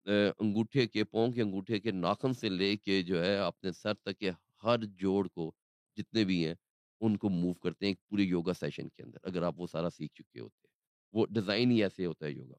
[0.05, 4.19] انگوٹھے کے پاؤں کے انگوٹھے کے ناخن سے لے کے جو ہے اپنے سر تک
[4.19, 4.31] کے
[4.63, 5.51] ہر جوڑ کو
[5.97, 6.53] جتنے بھی ہیں
[7.01, 9.89] ان کو موو کرتے ہیں ایک پورے یوگا سیشن کے اندر، اگر آپ وہ سارا
[9.89, 10.75] سیکھ چکے ہوتے ہیں۔
[11.13, 12.55] وہ ڈیزائن ہی ایسے ہوتا ہے یوگا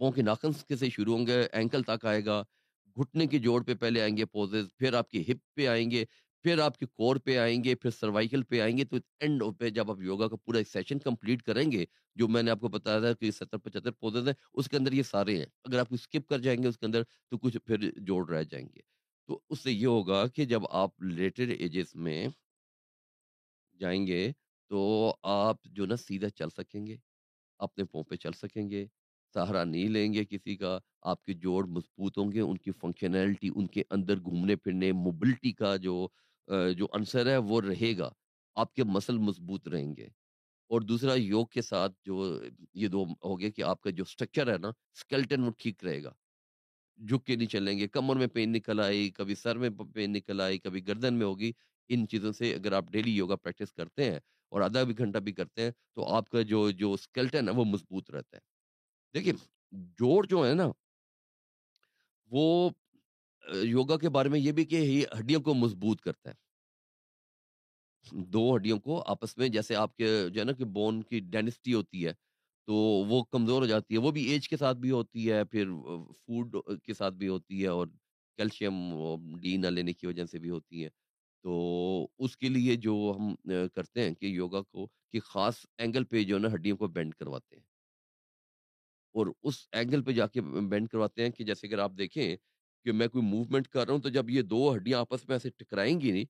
[0.00, 2.42] پاؤں کے ناخن سے شروع ہوں گے اینکل تک آئے گا،
[2.96, 6.04] گھٹنے کے جوڑ پہ پہلے آئیں گے پوزز پھر آپ کی ہپ پہ آئیں گے،
[6.42, 9.70] پھر آپ کے کور پہ آئیں گے، پھر سروائکل پہ آئیں گے۔ تو اینڈ پہ
[9.70, 11.84] جب آپ یوگا کا پورا سیشن کمپلیٹ کریں گے،
[12.14, 14.92] جو میں نے آپ کو بتایا تھا کہ ستر پچہتر پودے ہیں، اس کے اندر
[14.92, 17.90] یہ سارے ہیں۔ اگر آپ اسکپ کر جائیں گے اس کے اندر، تو کچھ پھر
[17.96, 18.80] جوڑ رہ جائیں گے۔
[19.26, 22.28] تو اس سے یہ ہوگا کہ جب آپ لیٹر ایجز میں
[23.80, 24.30] جائیں گے،
[24.70, 24.80] تو
[25.24, 26.96] آپ جو نا سیدھا چل سکیں گے،
[27.60, 28.86] اپنے پاؤں پہ چل سکیں گے،
[29.34, 33.50] سہارا نہیں لیں گے کسی کا، آپ کے جوڑ مضبوط ہوں گے، ان کی فنکشنلٹی
[33.56, 36.06] ان کے اندر گھومنے پھرنے موبلٹی کا جو
[36.76, 38.10] جو عنصر ہے، وہ رہے گا،
[38.56, 40.06] آپ کے مسل مضبوط رہیں گے۔
[40.70, 42.16] اور دوسرا، یوگ کے ساتھ جو
[42.74, 46.02] یہ دو ہو گیا کہ آپ کا جو اسٹرکچر ہے نا اسکیلٹن وہ ٹھیک رہے
[46.02, 46.12] گا۔
[46.98, 50.40] جھک کے نہیں چلیں گے، کمر میں پین نکل آئی، کبھی سر میں پین نکل
[50.40, 51.52] آئی، کبھی گردن میں ہوگی
[51.90, 54.18] ان چیزوں سے اگر آپ ڈیلی یوگا پریکٹس کرتے ہیں
[54.52, 57.64] اور آدھا بھی گھنٹہ بھی کرتے ہیں، تو آپ کا جو جو اسکیلٹن ہے وہ
[57.66, 58.42] مضبوط رہتا ہے۔
[59.14, 59.32] دیکھیے،
[59.98, 60.68] جوڑ جو ہے نا،
[62.30, 62.44] وہ
[63.66, 64.80] یوگا کے بارے میں یہ بھی کہ
[65.18, 66.34] ہڈیوں کو مضبوط کرتا ہے۔
[68.26, 71.74] دو ہڈیوں کو آپس میں، جیسے آپ کے جو ہے نا کہ بون کی ڈینسٹی
[71.74, 72.12] ہوتی ہے،
[72.68, 72.74] تو
[73.08, 75.70] وہ کمزور ہو جاتی ہے، وہ بھی ایج کے ساتھ بھی ہوتی ہے، پھر
[76.16, 77.86] فوڈ کے ساتھ بھی ہوتی ہے اور
[78.38, 78.74] کیلشیم
[79.40, 80.88] ڈی نہ لینے کی وجہ سے بھی ہوتی ہے۔
[81.44, 81.54] تو
[82.18, 83.34] اس کے لیے جو ہم
[83.74, 87.14] کرتے ہیں کہ یوگا کو کہ خاص اینگل پہ جو ہے نا ہڈیوں کو بینڈ
[87.14, 87.62] کرواتے ہیں۔
[89.14, 92.36] اور اس اینگل پہ جا کے بینڈ کرواتے ہیں کہ جیسے اگر آپ دیکھیں
[92.84, 95.50] کہ میں کوئی موومنٹ کر رہا ہوں تو جب یہ دو ہڈیاں آپس میں ایسے
[95.50, 96.24] ٹکرائیں گی نہیں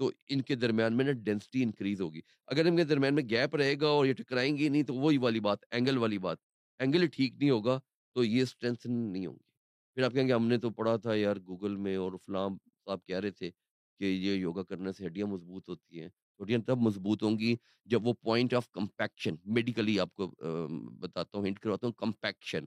[0.00, 3.56] تو ان کے درمیان میں نا ڈینسٹی انکریز ہوگی۔ اگر ان کے درمیان میں گیپ
[3.56, 6.38] رہے گا اور یہ ٹکرائیں گی نہیں تو وہی والی بات، اینگل والی بات،
[6.78, 7.78] اینگل ٹھیک نہیں ہوگا
[8.16, 9.48] تو یہ اسٹرینتھن نہیں ہوں گی۔
[9.96, 12.56] پھر آپ کہیں گے ہم نے تو پڑھا تھا یار گوگل میں اور فلام
[12.86, 13.50] صاحب کہہ رہے تھے
[14.00, 16.08] کہ یہ یوگا کرنے سے ہڈیاں مضبوط ہوتی ہیں۔
[16.42, 20.26] ہڈیاں تب مضبوط ہوں گی جب وہ پوائنٹ آف کمپیکشن میڈیکلی آپ کو
[21.00, 22.66] بتاتا ہوں ہنٹ کرواتا ہوں کمپیکشن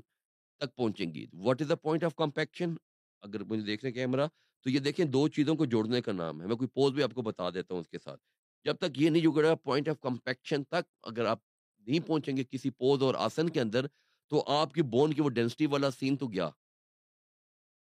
[0.61, 2.75] تک پہنچیں گی۔ What is the point of compaction
[3.23, 4.27] اگر مجھے دیکھ رہے کیمرہ
[4.65, 7.13] تو یہ دیکھیں دو چیزوں کو جوڑنے کا نام ہے۔ میں کوئی پوز بھی آپ
[7.13, 8.21] کو بتا دیتا ہوں اس کے ساتھ۔
[8.65, 11.39] جب تک یہ نہیں جگڑا پوائنٹ آف کمپیکشن تک، اگر آپ
[11.87, 13.85] نہیں پہنچیں گے کسی پوز اور آسن کے اندر،
[14.31, 16.49] تو آپ کی بون کی وہ ڈینسٹی والا سین تو گیا۔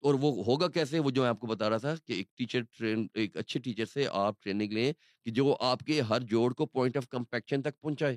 [0.02, 2.60] اور وہ ہوگا کیسے؟ وہ جو میں آپ کو بتا رہا تھا کہ ایک ٹیچر
[2.78, 4.92] ٹرین، ایک اچھے ٹیچر سے آپ ٹریننگ لیں
[5.24, 8.14] کہ جو آپ کے ہر جوڑ کو پوائنٹ آف کمپیکشن تک پہنچائے۔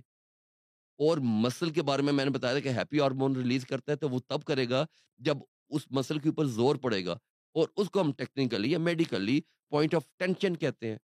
[0.99, 3.97] اور مسل کے بارے میں میں نے بتایا تھا کہ ہیپی ہارمون ریلیز کرتا ہے
[3.97, 4.86] تو وہ تب کرے گا
[5.17, 5.38] جب
[5.69, 7.11] اس مسل کے اوپر زور پڑے گا
[7.55, 10.97] اور اس کو ہم ٹیکنیکلی یا میڈیکلی پوائنٹ آف ٹینشن کہتے ہیں۔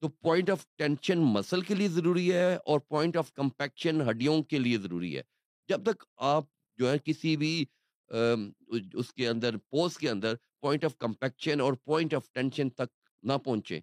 [0.00, 4.58] تو پوائنٹ آف ٹینشن مسل کے لیے ضروری ہے اور پوائنٹ آف کمپیکشن ہڈیوں کے
[4.58, 5.22] لیے ضروری ہے۔
[5.68, 6.44] جب تک آپ
[6.76, 7.64] جو ہے کسی بھی
[8.12, 12.90] اس کے اندر پوز کے اندر پوائنٹ آف کمپیکشن اور پوائنٹ آف ٹینشن تک
[13.22, 13.80] نہ پہنچے۔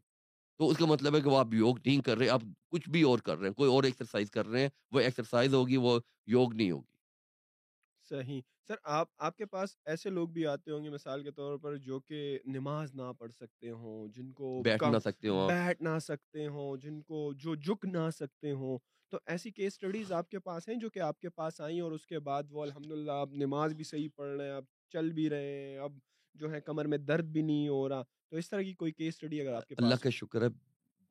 [0.59, 3.01] تو اس کا مطلب ہے کہ وہ آپ یوگ نہیں کر رہے آپ کچھ بھی
[3.01, 6.53] اور کر رہے ہیں کوئی اور ایکسرسائز کر رہے ہیں وہ ایکسرسائز ہوگی وہ یوگ
[6.53, 6.97] نہیں ہوگی۔
[8.11, 11.57] صحیح۔ سر آپ آپ کے پاس ایسے لوگ بھی آتے ہوں گے مثال کے طور
[11.57, 15.81] پر جو کہ نماز نہ پڑھ سکتے ہوں جن کو بیٹھ نہ سکتے ہوں بیٹھ
[15.81, 18.77] نہ سکتے ہوں جن کو جو جھک نہ سکتے ہوں۔
[19.11, 21.91] تو ایسی کیس اسٹڈیز آپ کے پاس ہیں جو کہ آپ کے پاس آئیں اور
[21.91, 25.11] اس کے بعد وہ الحمد للہ اب نماز بھی صحیح پڑھ رہے ہیں اب چل
[25.11, 25.97] بھی رہے ہیں اب
[26.35, 29.13] جو ہے کمر میں درد بھی نہیں ہو رہا۔ تو اس طرح کی کوئی کیس
[29.15, 30.47] اسٹڈی اگر آپ کے اللہ کا شکر ہے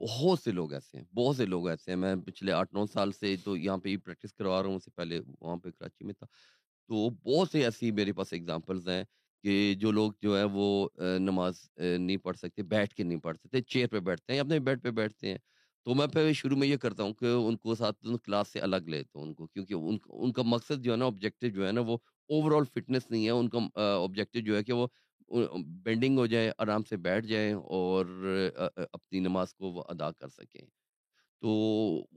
[0.01, 3.13] بہت سے لوگ ایسے ہیں بہت سے لوگ ایسے ہیں۔ میں پچھلے آٹھ نو سال
[3.13, 6.05] سے تو یہاں پہ ہی پریکٹس کروا رہا ہوں اس سے پہلے وہاں پہ کراچی
[6.05, 6.27] میں تھا۔
[6.89, 9.03] تو بہت سے ایسی میرے پاس اگزامپلز ہیں
[9.45, 10.67] کہ جو لوگ جو ہے وہ
[11.21, 14.83] نماز نہیں پڑھ سکتے بیٹھ کے نہیں پڑھ سکتے چیئر پہ بیٹھتے ہیں اپنے بیڈ
[14.83, 15.39] پہ بیٹھتے ہیں۔
[15.89, 18.89] تو میں پہ شروع میں یہ کرتا ہوں کہ ان کو ساتھ کلاس سے الگ
[18.89, 19.75] لیتا ہوں ان کو، کیونکہ
[20.11, 21.97] ان کا مقصد جو ہے نا آبجیکٹو جو ہے نا وہ
[22.31, 24.87] اوور آل فٹنس نہیں ہے، ان کا آبجیکٹو جو ہے کہ وہ
[25.85, 28.07] بینڈنگ ہو جائے، آرام سے بیٹھ جائیں اور
[28.93, 30.61] اپنی نماز کو وہ ادا کر سکیں۔
[31.43, 31.51] تو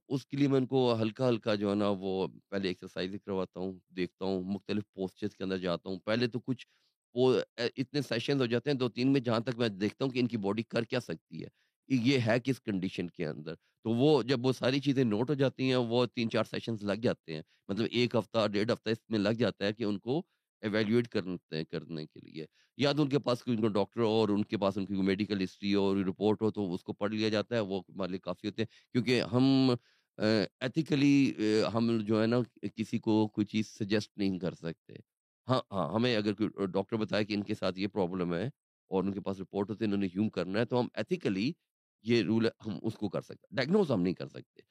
[0.09, 3.59] اس کے لیے میں ان کو ہلکا ہلکا جو ہے نا وہ پہلے ایکسرسائز کرواتا
[3.59, 6.67] ہوں، دیکھتا ہوں، مختلف پوسچرز کے اندر جاتا ہوں۔ پہلے تو کچھ
[7.15, 10.19] وہ اتنے سیشنز ہو جاتے ہیں دو تین میں جہاں تک میں دیکھتا ہوں کہ
[10.19, 11.49] ان کی باڈی کر کیا سکتی ہے۔
[11.89, 15.69] یہ ہے کس کنڈیشن کے اندر۔ تو وہ جب وہ ساری چیزیں نوٹ ہو جاتی
[15.69, 19.19] ہیں، وہ تین چار سیشنز لگ جاتے ہیں۔ مطلب ایک ہفتہ، ڈیڑھ ہفتہ اس میں
[19.19, 20.21] لگ جاتا ہے کہ ان کو
[20.63, 22.45] ایویلیویٹ کرتے کرنے کے لیے۔
[22.77, 24.85] یا تو ان کے پاس کوئی ان کو ڈاکٹر ہو اور ان کے پاس ان
[24.85, 28.11] کی میڈیکل ہسٹری اور رپورٹ ہو تو اس کو پڑھ لیا جاتا ہے، وہ ہمارے
[28.11, 29.71] لیے کافی ہوتے ہیں۔ کیونکہ ہم
[30.17, 31.33] ایتھیکلی
[31.73, 32.37] ہم جو ہے نا،
[32.75, 34.93] کسی کو کوئی چیز سجیسٹ نہیں کر سکتے۔
[35.47, 38.45] ہاں ہاں ہمیں اگر کوئی ڈاکٹر بتائے کہ ان کے ساتھ یہ پرابلم ہے
[38.91, 41.51] اور ان کے پاس رپورٹ ہوتے ہیں، انہوں نے یوں کرنا ہے تو ہم ایتھیکلی
[42.03, 44.61] یہ رول ہم اس کو کر سکتے ڈائگنوز ہم نہیں کر سکتے۔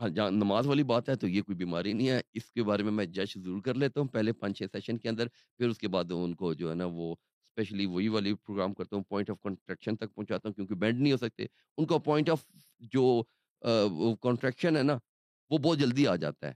[0.00, 2.82] ہاں جہاں نماز والی بات ہے تو یہ کوئی بیماری نہیں ہے، اس کے بارے
[2.82, 5.26] میں میں جج ضرور کر لیتا ہوں۔ پہلے پانچ چھ سیشن کے اندر،
[5.58, 8.96] پھر اس کے بعد ان کو جو ہے نا وہ اسپیشلی وہی والی پروگرام کرتا
[8.96, 11.46] ہوں پوائنٹ آف کنٹریکشن تک پہنچاتا ہوں کیونکہ بینڈ نہیں ہو سکتے۔
[11.78, 12.44] ان کا پوائنٹ آف
[12.92, 13.22] جو
[14.22, 14.98] کانٹریکشن ہے نا،
[15.50, 16.52] وہ بہت جلدی آ جاتا ہے۔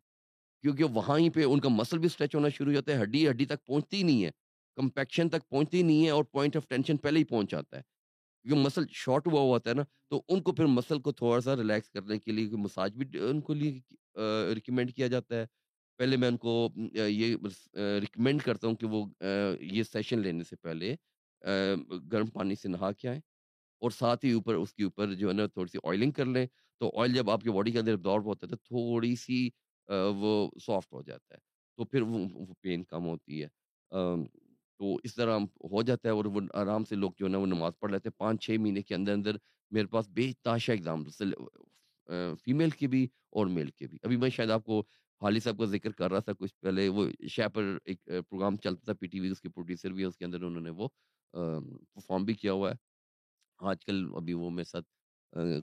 [0.65, 3.29] کیونکہ وہاں ہی پہ ان کا مسل بھی اسٹریچ ہونا شروع ہو جاتا ہے، ہڈی
[3.31, 4.31] ہڈی تک پہنچتی نہیں ہے۔
[4.77, 7.83] کمپیکشن تک پہنچتی نہیں ہے اور پوائنٹ آف ٹینشن پہلے ہی پہنچ جاتا ہے۔
[8.45, 11.41] کیونکہ مسل شارٹ ہوا ہوا ہوتا ہے نا، تو ان کو پھر مسل کو تھوڑا
[11.41, 13.79] سا ریلیکس کرنے کے لیے مساج بھی ان کو لیے
[14.55, 15.47] ریکمینڈ کیا جاتا ہے۔
[15.99, 16.53] پہلے میں ان کو
[16.95, 17.37] یہ
[18.01, 19.05] ریکمینڈ کرتا ہوں کہ وہ
[19.61, 20.95] یہ سیشن لینے سے پہلے
[22.13, 23.21] گرم پانی سے نہا کے آئیں
[23.83, 26.47] اور ساتھ ہی اوپر، اس کے اوپر جو ہے نا، تھوڑی سی آئلنگ کر لیں۔
[26.81, 29.49] تو آئل جب آپ کی باڈی کے اندر ابزارب ہوتا ہے، تو تھوڑی سی
[30.21, 30.33] وہ
[30.67, 31.41] سافٹ ہو جاتا ہے۔
[31.79, 32.19] تو پھر وہ
[32.63, 33.49] پین کم ہوتی ہے۔
[34.81, 35.39] تو اس طرح
[35.73, 38.09] ہو جاتا ہے اور وہ آرام سے لوگ جو ہے نا وہ نماز پڑھ لیتے
[38.09, 39.37] ہیں۔ پانچ چھ مہینے کے اندر اندر
[39.73, 41.05] میرے پاس بے تاشا ایگزام
[42.45, 44.81] فیمیل کے بھی اور میل کے بھی۔ ابھی میں شاید آپ کو
[45.23, 48.85] حالی صاحب کا ذکر کر رہا تھا، کچھ پہلے وہ شہ پر ایک پروگرام چلتا
[48.85, 50.89] تھا پی ٹی وی اس کے پروڈیوسر بھی ہے اس کے اندر انہوں نے وہ
[51.35, 52.77] پرفارم بھی کیا ہوا ہے۔
[53.61, 54.87] آج کل ابھی وہ میرے ساتھ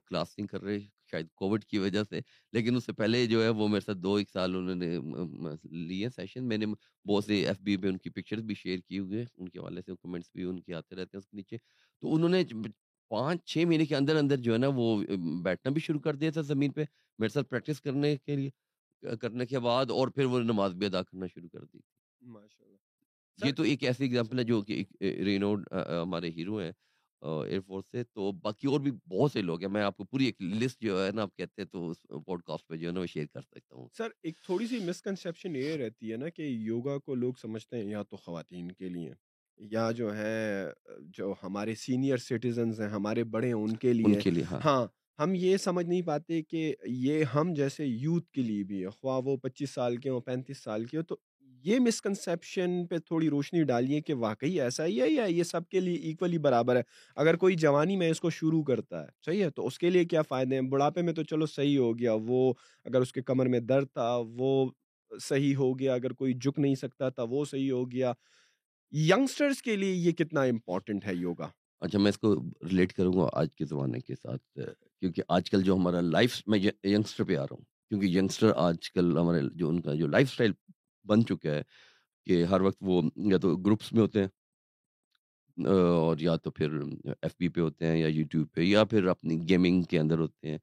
[0.07, 0.79] کلاس نہیں کر رہے۔
[1.15, 2.19] شاید کووڈ کی وجہ سے۔
[2.53, 4.97] لیکن اس سے پہلے جو ہے وہ میرے ساتھ دو ایک سال انہوں نے
[5.87, 6.65] لیے سیشن میں نے
[7.05, 9.81] بہت سے ایف بی پہ ان کی پکچرز بھی شیئر کی ہوئے ان کے حوالے
[9.81, 11.57] سے کمنٹس بھی ان کے آتے رہتے ہیں اس کے نیچے۔
[12.03, 12.43] تو انہوں نے
[13.11, 14.95] پانچ چھ مہینے کے اندر اندر جو ہے نا وہ
[15.43, 16.83] بیٹھنا بھی شروع کر دیا تھا زمین پہ
[17.19, 18.49] میرے ساتھ پریکٹس کرنے کے لیے
[19.21, 21.79] کرنے کے بعد اور پھر وہ نماز بھی ادا کرنا شروع کر دی
[23.37, 24.83] یہ تو ایک ایسی اگزامپل ہے جو کہ
[25.25, 25.65] رینوڈ
[26.01, 26.71] ہمارے ہیرو ہیں۔
[27.21, 30.25] ایئر فورس سے تو باقی اور بھی بہت سے لوگ ہیں۔ میں آپ کو پوری
[30.25, 32.93] ایک لسٹ جو ہے نا آپ کہتے ہیں تو اس پوڈ کاسٹ پہ جو ہے
[32.93, 36.29] نا وہ شیئر کر سکتا ہوں۔ سر ایک تھوڑی سی مسکنسیپشن یہ رہتی ہے نا
[36.29, 39.13] کہ یوگا کو لوگ سمجھتے ہیں یا تو خواتین کے لیے
[39.59, 40.69] یا جو ہے
[41.09, 44.59] جو ہمارے سینئر سٹیزنز ہیں ہمارے بڑے ہیں ان کے لیے۔ ان کے لیے ہاں۔
[44.65, 44.85] ہاں
[45.19, 49.19] ہم یہ سمجھ نہیں پاتے کہ یہ ہم جیسے یوتھ کے لیے بھی ہے خواہ
[49.25, 51.15] وہ پچیس سال کے ہوں پینتیس سال کے ہو تو
[51.65, 55.79] یہ مسکنسیپشن پہ تھوڑی روشنی ڈالیے کہ واقعی ایسا ہی ہے یا یہ سب کے
[55.79, 56.81] لیے ایکولی برابر ہے؟
[57.15, 60.05] اگر کوئی جوانی میں اس کو شروع کرتا ہے، صحیح ہے؟ تو اس کے لیے
[60.05, 62.53] کیا فائدے ہیں؟ بڑھاپے میں تو چلو صحیح ہو گیا، وہ
[62.85, 64.69] اگر اس کے کمر میں درد تھا، وہ
[65.11, 68.13] صحیح ہو گیا، اگر کوئی جھک نہیں سکتا تھا، وہ صحیح ہو گیا۔
[68.93, 71.49] ینگسٹرز کے لیے یہ کتنا امپورٹنٹ ہے یوگا
[71.81, 74.59] اچھا میں اس کو ریلیٹ کروں گا آج کے زمانے کے ساتھ،
[74.99, 78.91] کیونکہ آج کل جو ہمارا لائف میں ینگسٹر پہ آ رہا ہوں، کیونکہ ینگسٹر آج
[78.91, 80.51] کل ہمارے جو ان کا جو لائف اسٹائل
[81.05, 81.61] بن چکا ہے
[82.27, 83.01] کہ ہر وقت وہ
[83.31, 84.27] یا تو گروپس میں ہوتے ہیں
[85.57, 86.71] اور یا تو پھر
[87.05, 90.49] ایف بی پہ ہوتے ہیں یا یوٹیوب پہ یا پھر اپنی گیمنگ کے اندر ہوتے
[90.49, 90.57] ہیں،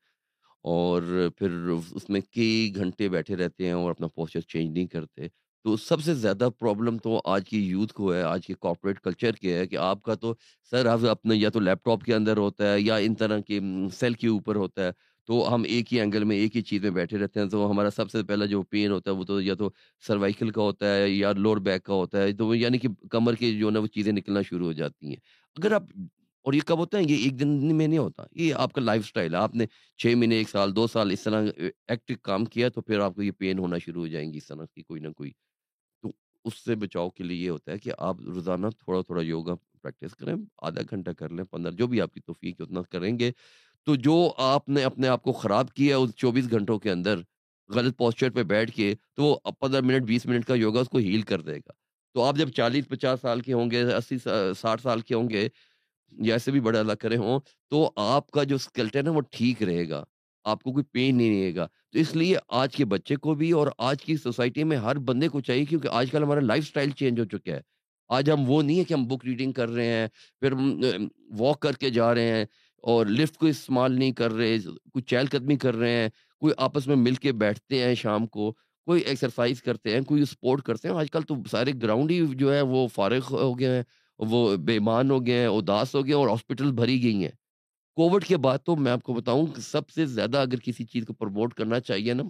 [0.64, 1.02] اور
[1.38, 1.50] پھر
[1.94, 5.28] اس میں کئی گھنٹے بیٹھے رہتے ہیں اور اپنا پوسچر چینج نہیں کرتے۔
[5.64, 9.32] تو سب سے زیادہ پرابلم تو آج کی یوتھ کو ہے، آج کے کارپوریٹ کلچر
[9.34, 10.34] کے ہے کہ آپ کا تو
[10.72, 13.60] سر آپ اپنے یا تو لیپ ٹاپ کے اندر ہوتا ہے یا ان طرح کے
[13.94, 14.90] سیل کے اوپر ہوتا ہے۔
[15.26, 17.90] تو ہم ایک ہی اینگل میں ایک ہی چیز میں بیٹھے رہتے ہیں۔ تو ہمارا
[17.90, 19.70] سب سے پہلا جو پین ہوتا ہے وہ تو یا تو
[20.06, 23.52] سروائکل کا ہوتا ہے یا لوور بیک کا ہوتا ہے۔ تو یعنی کہ کمر کے
[23.52, 25.16] جو نا وہ چیزیں نکلنا شروع ہو جاتی ہیں۔
[25.56, 25.82] اگر آپ
[26.42, 29.02] اور یہ کب ہوتا ہے؟ یہ ایک دن میں نہیں ہوتا۔ یہ آپ کا لائف
[29.04, 29.66] اسٹائل ہے۔ آپ نے
[29.96, 31.48] چھ مہینے، ایک سال، دو سال اس طرح
[31.88, 34.46] ایکٹیو کام کیا تو پھر آپ کو یہ پین ہونا شروع ہو جائیں گی اس
[34.46, 35.30] طرح کی کوئی نہ کوئی۔
[36.02, 36.12] تو
[36.44, 40.16] اس سے بچاؤ کے لیے یہ ہوتا ہے کہ آپ روزانہ تھوڑا تھوڑا یوگا پریکٹس
[40.16, 43.30] کریں، آدھا گھنٹہ کر لیں، پندرہ جو بھی آپ کی توفیق اتنا کریں گے۔
[43.86, 47.18] تو جو آپ نے اپنے آپ کو خراب کیا اس چوبیس گھنٹوں کے اندر،
[47.68, 50.98] غلط پوسچر پہ بیٹھ کے، تو وہ پندرہ منٹ، بیس منٹ کا یوگا اس کو
[50.98, 51.72] ہیل کر دے گا۔
[52.14, 54.18] تو آپ جب چالیس، پچاس سال کے ہوں گے، اسی
[54.58, 55.48] ساٹھ سال کے ہوں گے
[56.12, 59.62] یا ایسے بھی بڑے اللہ کرے ہوں، تو آپ کا جو اسکلٹن ہے وہ ٹھیک
[59.62, 60.04] رہے گا۔
[60.44, 63.52] آپ کو کوئی پین نہیں رہے گا۔ تو اس لیے آج کے بچے کو بھی
[63.52, 66.90] اور آج کی سوسائٹی میں ہر بندے کو چاہیے کیونکہ آج کل ہمارا لائف اسٹائل
[66.90, 67.60] چینج ہو چکا ہے۔
[68.08, 70.06] آج ہم وہ نہیں ہے کہ ہم بک ریڈنگ کر رہے ہیں،
[70.40, 70.52] پھر
[71.38, 72.44] واک کر کے جا رہے ہیں۔
[72.82, 76.08] اور لفٹ کو استعمال نہیں کر رہے، کوئی چہل قدمی کر رہے ہیں،
[76.38, 78.52] کوئی آپس میں مل کے بیٹھتے ہیں شام کو،
[78.86, 82.54] کوئی ایکسرسائز کرتے ہیں، کوئی اسپورٹ کرتے ہیں۔ آج کل تو سارے گراؤنڈ ہی جو
[82.54, 83.82] ہے وہ فارغ ہو گئے ہیں،
[84.18, 87.30] وہ بیمان ہو گئے ہیں، اداس ہو گئے ہیں اور ہاسپٹل بھری گئی ہیں۔
[87.96, 91.12] کووڈ کے بعد تو میں آپ کو بتاؤں سب سے زیادہ اگر کسی چیز کو
[91.12, 92.22] پروموٹ کرنا چاہیے نا،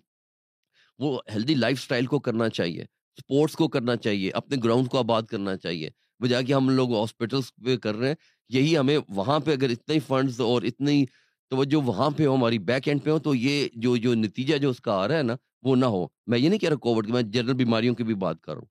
[0.98, 2.84] وہ ہیلدی لائف سٹائل کو کرنا چاہیے
[3.16, 5.90] سپورٹس کو کرنا چاہیے، اپنے گراؤنڈ کو آباد کرنا چاہیے۔
[6.20, 8.14] بجائے کہ ہم لوگ ہاسپٹلس پہ کر رہے ہیں
[8.53, 11.05] یہی ہمیں وہاں پہ اگر اتنے فنڈز اور اتنی
[11.50, 14.70] توجہ وہاں پہ ہو، ہماری بیک اینڈ پہ ہو، تو یہ جو جو نتیجہ جو
[14.70, 17.07] اس کا آ رہا ہے نا، وہ نہ ہو۔ میں یہ نہیں کہہ رہا کووڈ
[17.07, 18.70] کی میں جنرل بیماریوں کی بھی بات کر رہا ہوں۔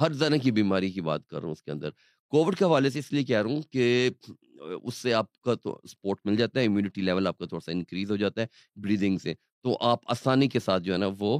[0.00, 1.90] ہر طرح کی بیماری کی بات کر رہا ہوں اس کے اندر۔
[2.32, 4.10] کووڈ کے حوالے سے اس لیے کہہ رہا ہوں کہ
[4.82, 7.72] اس سے آپ کا تو سپورٹ مل جاتا ہے امیونٹی لیول آپ کا تھوڑا سا
[7.72, 11.38] انکریز ہو جاتا ہے بریدنگ سے۔ تو آپ آسانی کے ساتھ جو ہے نا وہ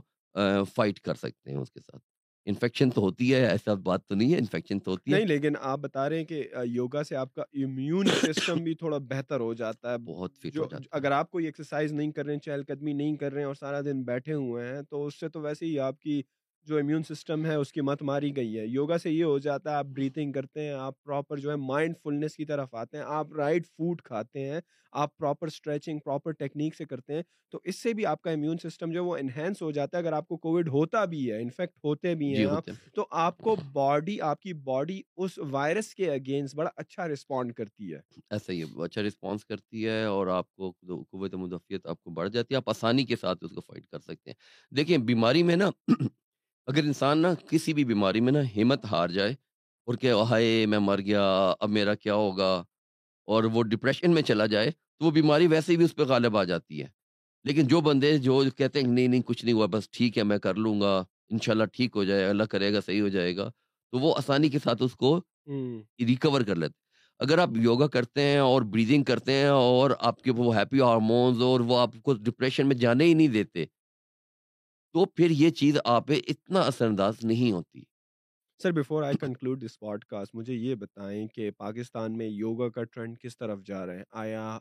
[0.74, 2.11] فائٹ کر سکتے ہیں اس کے ساتھ۔
[2.46, 5.52] انفیکشن تو ہوتی ہے ایسا بات تو نہیں ہے انفیکشن تو ہوتی ہے۔ نہیں لیکن
[5.60, 9.54] آپ بتا رہے ہیں کہ یوگا سے آپ کا امیون سسٹم بھی تھوڑا بہتر ہو
[9.54, 12.40] جاتا ہے۔ بہت فٹ ہو جاتا ہے۔ اگر آپ کوئی ایکسرسائز نہیں کر رہے ہیں
[12.40, 15.28] چہل قدمی نہیں کر رہے ہیں اور سارا دن بیٹھے ہوئے ہیں تو اس سے
[15.28, 16.22] تو ویسے ہی آپ کی
[16.66, 19.70] جو امیون سسٹم ہے اس کی مت ماری گئی ہے۔ یوگا سے یہ ہو جاتا
[19.70, 23.04] ہے آپ بریتنگ کرتے ہیں آپ پراپر جو ہے مائنڈ فلنس کی طرف آتے ہیں
[23.08, 24.60] آپ رائٹ فوڈ کھاتے ہیں
[24.92, 28.58] آپ پراپر اسٹریچنگ پراپر ٹیکنیک سے کرتے ہیں۔ تو اس سے بھی آپ کا امیون
[28.58, 31.78] سسٹم جو وہ انہینس ہو جاتا ہے۔ اگر آپ کو کووڈ ہوتا بھی ہے انفیکٹ
[31.84, 35.38] ہوتے بھی جی ہیں آپ ہوتے ہیں۔ تو آپ کو باڈی آپ کی باڈی اس
[35.50, 38.00] وائرس کے اگینسٹ بڑا اچھا رسپونڈ کرتی ہے۔
[38.30, 40.70] ایسا ہی ہے اچھا رسپانس کرتی ہے اور آپ کو
[41.10, 44.00] قوت مدافعت آپ کو بڑھ جاتی ہے۔ آپ آسانی کے ساتھ اس کو فائٹ کر
[44.00, 44.36] سکتے ہیں۔
[44.72, 45.70] دیکھیں بیماری میں نا
[46.68, 49.32] اگر انسان نا کسی بھی بیماری میں نا ہمت ہار جائے
[49.88, 51.22] اور کہ ہائے میں مر گیا
[51.60, 52.52] اب میرا کیا ہوگا؟
[53.28, 56.44] اور وہ ڈپریشن میں چلا جائے تو وہ بیماری ویسے بھی اس پہ غالب آ
[56.44, 56.86] جاتی ہے۔
[57.44, 60.38] لیکن جو بندے جو کہتے ہیں نہیں نہیں کچھ نہیں ہوا بس ٹھیک ہے میں
[60.38, 60.96] کر لوں گا
[61.30, 63.48] انشاءاللہ ٹھیک ہو جائے اللہ کرے گا صحیح ہو جائے گا.
[63.92, 65.20] تو وہ آسانی کے ساتھ اس کو
[66.00, 66.80] ریکور کر لیتے
[67.20, 71.42] اگر آپ یوگا کرتے ہیں اور بریدنگ کرتے ہیں اور آپ کے وہ ہیپی ہارمونز
[71.42, 73.64] اور وہ آپ کو ڈپریشن میں جانے ہی نہیں دیتے
[74.94, 77.82] تو پھر یہ چیز آپ پہ اتنا اثر انداز نہیں ہوتی۔
[78.60, 83.18] Sir before I conclude this podcast مجھے یہ بتائیں کہ پاکستان میں یوگا کا ٹرینڈ
[83.20, 84.58] کس طرف جا رہے ہیں آیا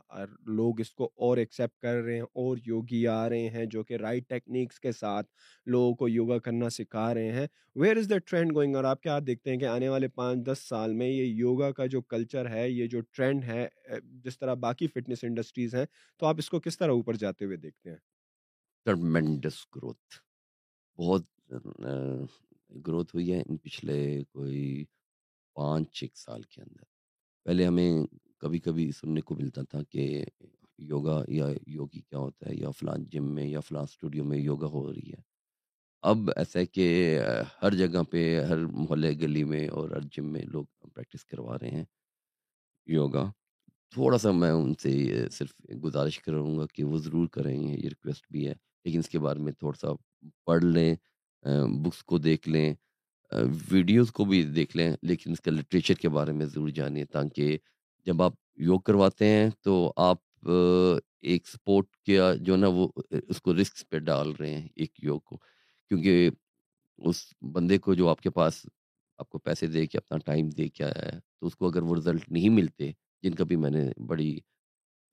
[0.50, 3.96] لوگ اس کو اور ایکسیپٹ کر رہے ہیں اور یوگی آ رہے ہیں جو کہ
[3.96, 5.26] رائٹ ٹیکنیکس کے ساتھ
[5.66, 9.18] لوگوں کو یوگا کرنا سکھا رہے ہیں۔ Where is the trend going اور آپ کیا
[9.26, 12.68] دیکھتے ہیں کہ آنے والے پانچ دس سال میں یہ یوگا کا جو کلچر ہے
[12.70, 13.66] یہ جو ٹرینڈ ہے
[14.24, 15.84] جس طرح باقی فٹنس انڈسٹریز ہیں
[16.20, 17.96] تو آپ اس کو کس طرح اوپر جاتے ہوئے دیکھتے ہیں؟
[18.86, 20.14] ٹرمینڈس گروتھ
[20.98, 21.24] بہت
[22.86, 23.98] گروتھ ہوئی ہے ان پچھلے
[24.32, 24.84] کوئی
[25.56, 26.84] پانچ ایک سال کے اندر۔
[27.46, 28.06] پہلے ہمیں
[28.38, 30.24] کبھی کبھی سننے کو ملتا تھا کہ
[30.78, 34.66] یوگا یا یوگی کیا ہوتا ہے یا فلان جم میں یا فلان اسٹوڈیو میں یوگا
[34.66, 35.20] ہو رہی ہے۔
[36.02, 36.86] اب ایسا ہے کہ
[37.62, 40.64] ہر جگہ پہ، ہر محلے، گلی میں اور ہر جم میں لوگ
[40.94, 41.84] پریکٹس کروا رہے ہیں
[42.86, 43.30] یوگا۔
[43.90, 44.90] تھوڑا سا میں ان سے
[45.32, 45.54] صرف
[45.84, 48.54] گزارش کروں گا کہ وہ ضرور کریں، یہ ریکویسٹ بھی ہے۔
[48.84, 49.92] لیکن اس کے بارے میں تھوڑا سا
[50.46, 50.94] پڑھ لیں
[51.84, 52.72] بکس کو دیکھ لیں
[53.70, 57.56] ویڈیوز کو بھی دیکھ لیں، لیکن اس کا لٹریچر کے بارے میں ضرور جانیں تاکہ
[58.06, 62.88] جب آپ یوگ کرواتے ہیں تو آپ ایک سپورٹ کیا جو نا، وہ
[63.28, 65.36] اس کو رسک پہ ڈال رہے ہیں ایک یوگ کو۔
[65.90, 66.30] کیونکہ
[66.98, 67.22] اس
[67.54, 68.64] بندے کو جو آپ کے پاس
[69.18, 71.82] آپ کو پیسے دے کے، اپنا ٹائم دے کے آیا ہے، تو اس کو اگر
[71.82, 72.90] وہ رزلٹ نہیں ملتے،
[73.22, 74.38] جن کا بھی میں نے بڑی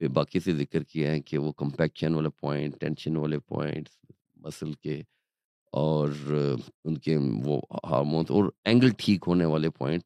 [0.08, 3.98] باقی سے ذکر کیا ہے کہ وہ کمپیکشن والے پوائنٹ، ٹینشن والے پوائنٹس،
[4.38, 5.02] مسل کے
[5.74, 6.10] اور
[6.86, 10.04] ان کے وہ ہارمونس اور اینگل ٹھیک ہونے والے پوائنٹ،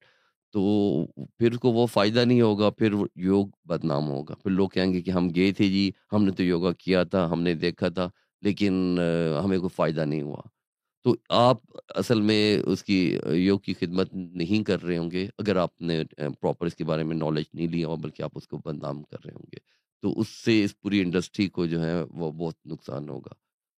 [0.53, 1.05] تو
[1.37, 5.11] پھر کو وہ فائدہ نہیں ہوگا، پھر یوگ بدنام ہوگا۔ پھر لوگ کہیں گے کہ
[5.11, 8.09] ہم گئے تھے جی ہم نے تو یوگا کیا تھا، ہم نے دیکھا تھا،
[8.43, 8.99] لیکن
[9.43, 10.41] ہمیں کوئی فائدہ نہیں ہوا۔
[11.05, 11.57] تو آپ
[11.95, 16.03] اصل میں اس کی یوگ کی خدمت نہیں کر رہے ہوں گے، اگر آپ نے
[16.41, 19.25] پراپر اس کے بارے میں نالج نہیں لیا ہو، بلکہ آپ اس کو بدنام کر
[19.25, 19.59] رہے ہوں گے۔
[20.03, 23.33] تو اس سے اس پوری انڈسٹری کو جو ہے وہ بہت نقصان ہوگا۔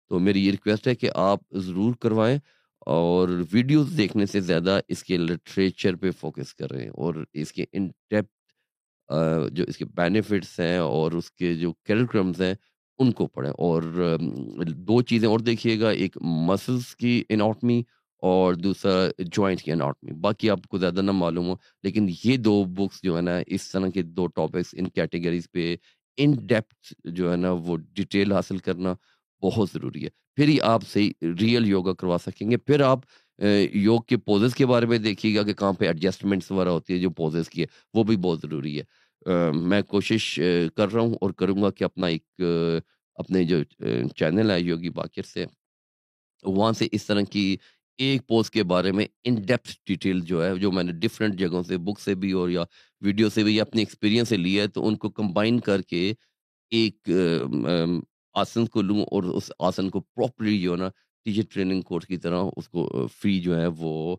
[0.10, 2.38] تو میری یہ ریکویسٹ ہے کہ آپ ضرور کروائیں
[2.80, 7.88] اور ویڈیوز دیکھنے سے زیادہ اس کے لٹریچر پہ فوکس کریں اور اس کے ان
[8.10, 8.34] ڈیپتھ
[9.52, 12.54] جو اس کے بینیفٹس ہیں اور اس کے جو کیریکرمز ہیں
[13.00, 13.82] ان کو پڑھیں۔ اور
[14.68, 17.84] دو چیزیں اور دیکھیے گا، ایک مسلس کی اناٹمی
[18.22, 22.64] اور دوسرا جوائنٹ کی اناٹمی۔ باقی آپ کو زیادہ نہ معلوم ہو، لیکن یہ دو
[22.64, 25.76] بکس جو ہے نا، اس طرح کے دو ٹاپکس ان کیٹیگریز پہ
[26.18, 28.94] ان ڈیپتھ جو ہے نا، وہ ڈیٹیل حاصل کرنا
[29.44, 31.12] بہت ضروری ہے۔ پھر ہی آپ صحیح
[31.42, 33.00] ریئل یوگا کروا سکیں گے۔ پھر آپ
[33.74, 37.00] یوگ کے پوزز کے بارے میں دیکھیے گا کہ کہاں پہ ایڈجسٹمنٹس وغیرہ ہوتی ہے،
[37.00, 38.84] جو پوزز کی ہے، وہ بھی بہت ضروری ہے۔
[39.54, 40.40] میں کوشش
[40.76, 42.42] کر رہا ہوں اور کروں گا کہ اپنا ایک
[43.18, 43.58] اپنے جو
[44.16, 45.46] چینل ہے یوگی باکر سے،
[46.44, 47.46] وہاں سے اس طرح کی
[48.00, 51.62] ایک پوز کے بارے میں ان ڈیپتھ ڈیٹیل جو ہے، جو میں نے ڈفرینٹ جگہوں
[51.64, 52.64] سے بک سے بھی اور یا
[53.02, 56.14] ویڈیو سے بھی یا اپنے ایکسپیرینس سے لی ہے، تو ان کو کمبائن کر کے
[56.72, 57.10] ایک
[58.36, 60.90] آسن کو لوں اور اس آسن کو پراپرلی جو ہے نا
[61.26, 64.16] ٹیچر ٹریننگ کورس کی طرح اس کو فری جو ہے وہ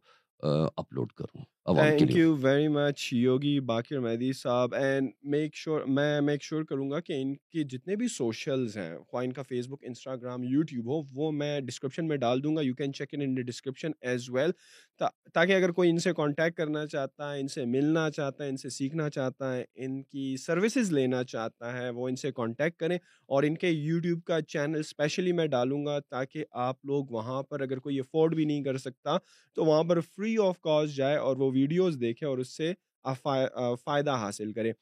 [0.77, 4.75] اپلوڈ کروں۔ Thank you very much yogi Baqir Mehdi صاحب.
[4.75, 8.97] اینڈ میک شیور میں میک شیور کروں گا کہ ان کے جتنے بھی سوشلز ہیں
[9.01, 12.63] خواہ ان کا فیس بک انسٹاگرام یوٹیوب ہو وہ میں ڈسکرپشن میں ڈال دوں گا۔
[12.63, 14.51] You can check in description as well
[15.35, 18.57] تاکہ اگر کوئی ان سے کانٹیکٹ کرنا چاہتا ہے ان سے ملنا چاہتا ہے ان
[18.57, 22.97] سے سیکھنا چاہتا ہے ان کی سروسز لینا چاہتا ہے وہ ان سے کانٹیکٹ کریں۔
[23.29, 27.61] اور ان کے یوٹیوب کا چینل اسپیشلی میں ڈالوں گا تاکہ آپ لوگ وہاں پر
[27.61, 29.17] اگر کوئی افورڈ بھی نہیں کر سکتا
[29.57, 32.73] تو وہاں پر فری آف کاسٹ جائے اور وہ ویڈیوز دیکھے اور اس سے
[33.85, 34.73] فائدہ حاصل کرے۔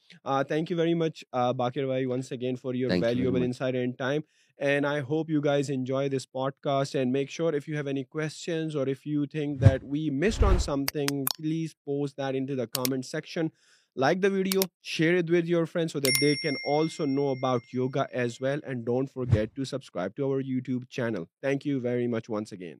[0.49, 1.25] Thank you very much
[1.57, 4.21] Baqir بھائی once again for your valuable in insight and time
[4.59, 6.31] and I hope you guys enjoy this
[6.63, 10.09] podcast and make sure if you have any questions or if you think that we
[10.11, 13.49] missed on something please post that into the comment section
[13.97, 17.75] like the video share it with your friend so that they can also know about
[17.75, 22.07] yoga as well and don't forget to subscribe to over YouTube channel thank you very
[22.07, 22.77] much once again